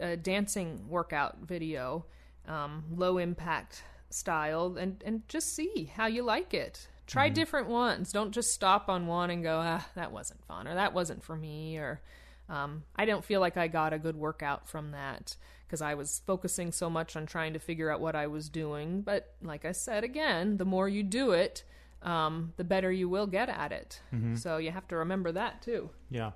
uh, 0.00 0.14
dancing 0.16 0.88
workout 0.88 1.38
video. 1.42 2.06
Um, 2.46 2.84
low 2.94 3.18
impact 3.18 3.82
style 4.10 4.76
and 4.78 5.02
and 5.04 5.28
just 5.28 5.54
see 5.54 5.90
how 5.94 6.06
you 6.06 6.22
like 6.22 6.54
it. 6.54 6.88
Try 7.06 7.28
mm-hmm. 7.28 7.34
different 7.34 7.68
ones. 7.68 8.12
Don't 8.12 8.32
just 8.32 8.52
stop 8.52 8.88
on 8.88 9.06
one 9.06 9.30
and 9.30 9.42
go, 9.42 9.60
ah, 9.62 9.86
that 9.94 10.12
wasn't 10.12 10.44
fun 10.44 10.66
or 10.66 10.74
that 10.74 10.92
wasn't 10.92 11.22
for 11.22 11.36
me 11.36 11.76
or 11.78 12.00
um, 12.48 12.84
I 12.94 13.04
don't 13.04 13.24
feel 13.24 13.40
like 13.40 13.56
I 13.56 13.68
got 13.68 13.92
a 13.92 13.98
good 13.98 14.16
workout 14.16 14.68
from 14.68 14.92
that 14.92 15.36
because 15.66 15.82
I 15.82 15.94
was 15.94 16.22
focusing 16.26 16.70
so 16.70 16.88
much 16.88 17.16
on 17.16 17.26
trying 17.26 17.54
to 17.54 17.58
figure 17.58 17.90
out 17.90 18.00
what 18.00 18.14
I 18.14 18.28
was 18.28 18.48
doing. 18.48 19.02
But 19.02 19.34
like 19.42 19.64
I 19.64 19.72
said 19.72 20.04
again, 20.04 20.56
the 20.56 20.64
more 20.64 20.88
you 20.88 21.02
do 21.02 21.32
it, 21.32 21.64
um, 22.02 22.52
the 22.56 22.64
better 22.64 22.92
you 22.92 23.08
will 23.08 23.26
get 23.26 23.48
at 23.48 23.72
it. 23.72 24.00
Mm-hmm. 24.14 24.36
So 24.36 24.58
you 24.58 24.70
have 24.70 24.86
to 24.88 24.96
remember 24.96 25.32
that 25.32 25.62
too. 25.62 25.90
Yeah. 26.08 26.32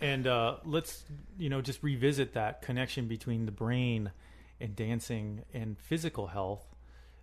And 0.00 0.26
uh, 0.26 0.56
let's, 0.64 1.04
you 1.38 1.48
know, 1.48 1.62
just 1.62 1.82
revisit 1.82 2.34
that 2.34 2.62
connection 2.62 3.08
between 3.08 3.46
the 3.46 3.52
brain 3.52 4.12
and 4.60 4.76
dancing 4.76 5.44
and 5.54 5.78
physical 5.78 6.26
health 6.26 6.67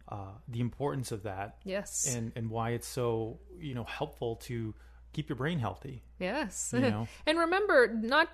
uh, 0.07 0.33
the 0.47 0.59
importance 0.59 1.11
of 1.11 1.23
that. 1.23 1.57
Yes. 1.63 2.13
And 2.15 2.31
and 2.35 2.49
why 2.49 2.71
it's 2.71 2.87
so 2.87 3.39
you 3.59 3.73
know 3.73 3.83
helpful 3.83 4.35
to 4.47 4.73
keep 5.15 5.29
your 5.29 5.37
brain 5.37 5.59
healthy. 5.59 6.03
Yes. 6.19 6.73
You 6.75 6.81
know? 6.81 7.07
and 7.25 7.39
remember, 7.39 7.87
not 7.87 8.29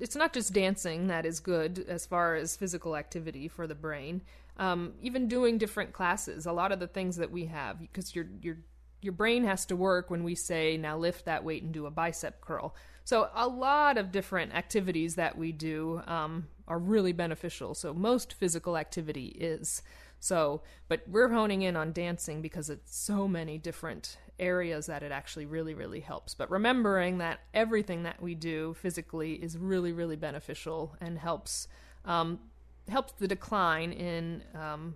it's 0.00 0.16
not 0.16 0.32
just 0.32 0.52
dancing 0.52 1.06
that 1.06 1.24
is 1.24 1.38
good 1.38 1.84
as 1.88 2.04
far 2.06 2.34
as 2.34 2.56
physical 2.56 2.96
activity 2.96 3.46
for 3.48 3.66
the 3.66 3.74
brain. 3.74 4.22
Um, 4.58 4.94
even 5.00 5.28
doing 5.28 5.58
different 5.58 5.92
classes, 5.92 6.44
a 6.44 6.52
lot 6.52 6.72
of 6.72 6.80
the 6.80 6.88
things 6.88 7.16
that 7.16 7.30
we 7.30 7.46
have, 7.46 7.80
because 7.80 8.14
your 8.14 8.26
your 8.42 8.58
your 9.00 9.12
brain 9.12 9.44
has 9.44 9.64
to 9.66 9.76
work 9.76 10.10
when 10.10 10.24
we 10.24 10.34
say 10.34 10.76
now 10.76 10.98
lift 10.98 11.24
that 11.24 11.44
weight 11.44 11.62
and 11.62 11.72
do 11.72 11.86
a 11.86 11.90
bicep 11.90 12.40
curl. 12.40 12.74
So 13.04 13.30
a 13.34 13.48
lot 13.48 13.96
of 13.96 14.12
different 14.12 14.54
activities 14.54 15.14
that 15.16 15.36
we 15.38 15.52
do 15.52 16.02
um, 16.06 16.48
are 16.68 16.78
really 16.78 17.12
beneficial. 17.12 17.74
So 17.74 17.94
most 17.94 18.32
physical 18.32 18.76
activity 18.76 19.26
is. 19.26 19.82
So, 20.22 20.62
but 20.86 21.02
we're 21.08 21.30
honing 21.30 21.62
in 21.62 21.74
on 21.74 21.92
dancing 21.92 22.42
because 22.42 22.70
it's 22.70 22.96
so 22.96 23.26
many 23.26 23.58
different 23.58 24.18
areas 24.38 24.86
that 24.86 25.02
it 25.02 25.10
actually 25.10 25.46
really, 25.46 25.74
really 25.74 25.98
helps. 25.98 26.32
But 26.32 26.48
remembering 26.48 27.18
that 27.18 27.40
everything 27.52 28.04
that 28.04 28.22
we 28.22 28.36
do 28.36 28.74
physically 28.74 29.32
is 29.32 29.58
really, 29.58 29.90
really 29.90 30.14
beneficial 30.14 30.94
and 31.00 31.18
helps 31.18 31.66
um, 32.04 32.38
helps 32.86 33.14
the 33.14 33.26
decline 33.26 33.90
in 33.90 34.44
um, 34.54 34.94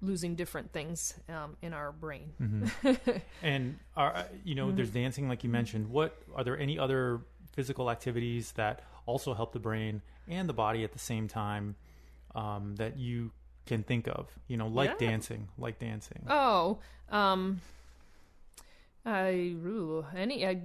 losing 0.00 0.36
different 0.36 0.72
things 0.72 1.20
um, 1.28 1.54
in 1.60 1.74
our 1.74 1.92
brain. 1.92 2.32
Mm-hmm. 2.40 3.18
and 3.42 3.78
are, 3.94 4.24
you 4.42 4.54
know, 4.54 4.68
mm-hmm. 4.68 4.76
there's 4.76 4.90
dancing, 4.90 5.28
like 5.28 5.44
you 5.44 5.50
mentioned. 5.50 5.90
What 5.90 6.16
are 6.34 6.44
there 6.44 6.58
any 6.58 6.78
other 6.78 7.20
physical 7.52 7.90
activities 7.90 8.52
that 8.52 8.80
also 9.04 9.34
help 9.34 9.52
the 9.52 9.60
brain 9.60 10.00
and 10.28 10.48
the 10.48 10.54
body 10.54 10.82
at 10.82 10.92
the 10.92 10.98
same 10.98 11.28
time 11.28 11.76
um, 12.34 12.76
that 12.76 12.98
you 12.98 13.32
can 13.66 13.82
think 13.82 14.08
of, 14.08 14.28
you 14.48 14.56
know, 14.56 14.66
like 14.66 14.96
yeah. 15.00 15.08
dancing, 15.08 15.48
like 15.58 15.78
dancing. 15.78 16.26
Oh, 16.28 16.78
um, 17.10 17.60
I 19.04 19.54
rule 19.58 20.06
any 20.16 20.46
I 20.46 20.62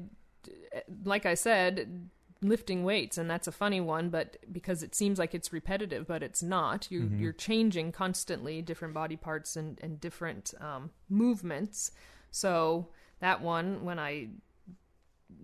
like 1.04 1.26
I 1.26 1.34
said, 1.34 2.10
lifting 2.42 2.84
weights, 2.84 3.18
and 3.18 3.30
that's 3.30 3.48
a 3.48 3.52
funny 3.52 3.82
one, 3.82 4.10
but 4.10 4.38
because 4.52 4.84
it 4.84 4.96
seems 4.96 5.20
like 5.20 5.34
it's 5.34 5.52
repetitive, 5.52 6.08
but 6.08 6.24
it's 6.24 6.44
not. 6.44 6.88
You 6.92 7.02
mm-hmm. 7.02 7.22
you're 7.22 7.34
changing 7.34 7.92
constantly 7.92 8.62
different 8.62 8.94
body 8.94 9.16
parts 9.16 9.56
and 9.56 9.80
and 9.82 10.00
different 10.00 10.54
um, 10.60 10.92
movements. 11.10 11.92
So 12.32 12.90
that 13.20 13.42
one, 13.42 13.84
when 13.84 14.00
I 14.00 14.30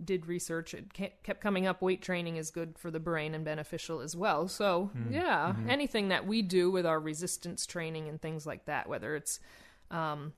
did 0.04 0.28
research, 0.28 0.74
it 0.74 0.94
kept 0.94 1.42
coming 1.42 1.68
up. 1.68 1.82
Weight 1.82 2.02
training 2.02 2.38
is 2.38 2.52
good 2.52 2.78
for 2.78 2.92
the 2.92 3.00
brain 3.00 3.34
and 3.34 3.44
beneficial 3.44 4.00
as 4.00 4.16
well. 4.16 4.48
So 4.48 4.92
mm-hmm. 4.96 5.14
yeah, 5.14 5.54
mm-hmm. 5.56 5.70
anything 5.70 6.10
that 6.10 6.26
we 6.26 6.42
do 6.42 6.72
with 6.72 6.86
our 6.86 7.00
resistance 7.00 7.66
training 7.66 8.08
and 8.08 8.22
things 8.22 8.46
like 8.46 8.66
that, 8.66 8.88
whether 8.88 9.16
it's 9.16 9.40
um, 9.92 10.34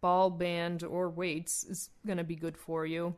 ball 0.00 0.30
band 0.30 0.84
or 0.84 1.08
weights, 1.08 1.64
is 1.64 1.90
going 2.06 2.18
to 2.18 2.24
be 2.24 2.36
good 2.36 2.56
for 2.56 2.86
you. 2.86 3.14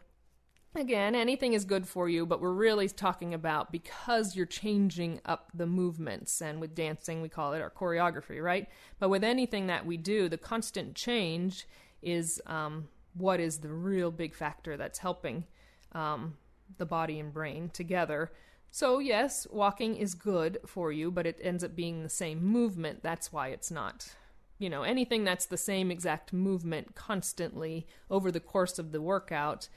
Again, 0.74 1.14
anything 1.14 1.52
is 1.52 1.66
good 1.66 1.86
for 1.86 2.08
you, 2.08 2.24
but 2.24 2.40
we're 2.40 2.50
really 2.50 2.88
talking 2.88 3.34
about 3.34 3.70
because 3.70 4.34
you're 4.34 4.46
changing 4.46 5.20
up 5.26 5.50
the 5.52 5.66
movements. 5.66 6.40
And 6.40 6.62
with 6.62 6.74
dancing, 6.74 7.20
we 7.20 7.28
call 7.28 7.52
it 7.52 7.60
our 7.60 7.70
choreography, 7.70 8.42
right? 8.42 8.66
But 8.98 9.10
with 9.10 9.22
anything 9.22 9.66
that 9.66 9.84
we 9.84 9.98
do, 9.98 10.30
the 10.30 10.38
constant 10.38 10.94
change 10.94 11.68
is 12.00 12.40
um, 12.46 12.88
what 13.12 13.38
is 13.38 13.58
the 13.58 13.68
real 13.68 14.10
big 14.10 14.34
factor 14.34 14.78
that's 14.78 15.00
helping 15.00 15.44
um, 15.92 16.36
the 16.78 16.86
body 16.86 17.18
and 17.18 17.32
brain 17.32 17.70
together. 17.72 18.32
So, 18.70 18.98
yes, 18.98 19.46
walking 19.50 19.96
is 19.96 20.14
good 20.14 20.58
for 20.66 20.90
you, 20.90 21.10
but 21.10 21.26
it 21.26 21.38
ends 21.42 21.62
up 21.62 21.76
being 21.76 22.02
the 22.02 22.08
same 22.08 22.42
movement. 22.42 23.02
That's 23.02 23.32
why 23.32 23.48
it's 23.48 23.70
not. 23.70 24.14
You 24.58 24.70
know, 24.70 24.82
anything 24.82 25.24
that's 25.24 25.46
the 25.46 25.56
same 25.56 25.90
exact 25.90 26.32
movement 26.32 26.94
constantly 26.94 27.86
over 28.10 28.30
the 28.30 28.40
course 28.40 28.78
of 28.78 28.92
the 28.92 29.02
workout 29.02 29.68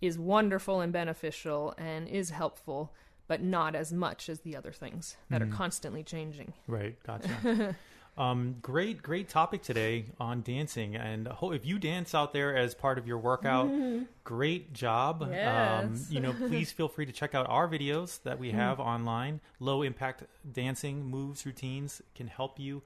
is 0.00 0.18
wonderful 0.18 0.80
and 0.80 0.92
beneficial 0.92 1.74
and 1.78 2.08
is 2.08 2.30
helpful, 2.30 2.92
but 3.28 3.42
not 3.42 3.76
as 3.76 3.92
much 3.92 4.28
as 4.28 4.40
the 4.40 4.56
other 4.56 4.72
things 4.72 5.16
that 5.28 5.42
mm. 5.42 5.48
are 5.48 5.54
constantly 5.54 6.02
changing. 6.02 6.52
Right, 6.66 6.96
gotcha. 7.06 7.76
Um, 8.18 8.56
great, 8.60 9.02
great 9.02 9.28
topic 9.28 9.62
today 9.62 10.06
on 10.18 10.42
dancing. 10.42 10.96
And 10.96 11.28
if 11.42 11.64
you 11.64 11.78
dance 11.78 12.12
out 12.14 12.32
there 12.32 12.56
as 12.56 12.74
part 12.74 12.98
of 12.98 13.06
your 13.06 13.18
workout, 13.18 13.68
mm-hmm. 13.68 14.02
great 14.24 14.74
job. 14.74 15.22
Um, 15.22 15.32
yes. 15.32 15.84
Um, 15.84 16.00
you 16.10 16.18
know, 16.20 16.32
please 16.32 16.72
feel 16.72 16.88
free 16.88 17.06
to 17.06 17.12
check 17.12 17.34
out 17.34 17.48
our 17.48 17.68
videos 17.68 18.22
that 18.24 18.38
we 18.38 18.50
have 18.50 18.76
mm. 18.78 18.84
online. 18.84 19.40
Low 19.58 19.80
impact 19.82 20.24
dancing 20.52 21.06
moves, 21.06 21.46
routines 21.46 22.02
can 22.14 22.26
help 22.26 22.60
you 22.60 22.82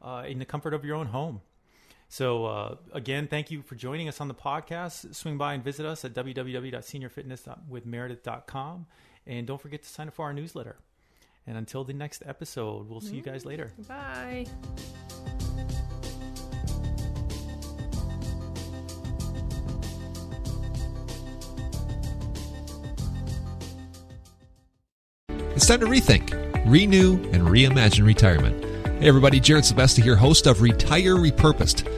uh, 0.00 0.24
in 0.26 0.38
the 0.38 0.46
comfort 0.46 0.74
of 0.74 0.84
your 0.84 0.94
own 0.96 1.08
home. 1.08 1.40
So, 2.08 2.46
uh, 2.46 2.76
again, 2.92 3.26
thank 3.28 3.50
you 3.50 3.60
for 3.60 3.74
joining 3.74 4.08
us 4.08 4.22
on 4.22 4.28
the 4.28 4.34
podcast. 4.34 5.14
Swing 5.14 5.36
by 5.36 5.52
and 5.52 5.62
visit 5.62 5.84
us 5.84 6.06
at 6.06 6.14
www.seniorfitnesswithmeredith.com. 6.14 8.86
And 9.26 9.46
don't 9.46 9.60
forget 9.60 9.82
to 9.82 9.88
sign 9.88 10.08
up 10.08 10.14
for 10.14 10.24
our 10.24 10.32
newsletter. 10.32 10.76
And 11.48 11.56
until 11.56 11.82
the 11.82 11.94
next 11.94 12.22
episode, 12.26 12.90
we'll 12.90 13.00
see 13.00 13.16
you 13.16 13.22
guys 13.22 13.44
mm. 13.44 13.46
later. 13.46 13.72
Bye. 13.88 14.44
It's 25.56 25.66
time 25.66 25.80
to 25.80 25.86
rethink, 25.86 26.34
renew, 26.70 27.14
and 27.32 27.48
reimagine 27.48 28.04
retirement. 28.04 28.62
Hey, 29.00 29.08
everybody, 29.08 29.40
Jared 29.40 29.64
Sebesta 29.64 30.02
here, 30.02 30.16
host 30.16 30.46
of 30.46 30.60
Retire 30.60 31.16
Repurposed. 31.16 31.97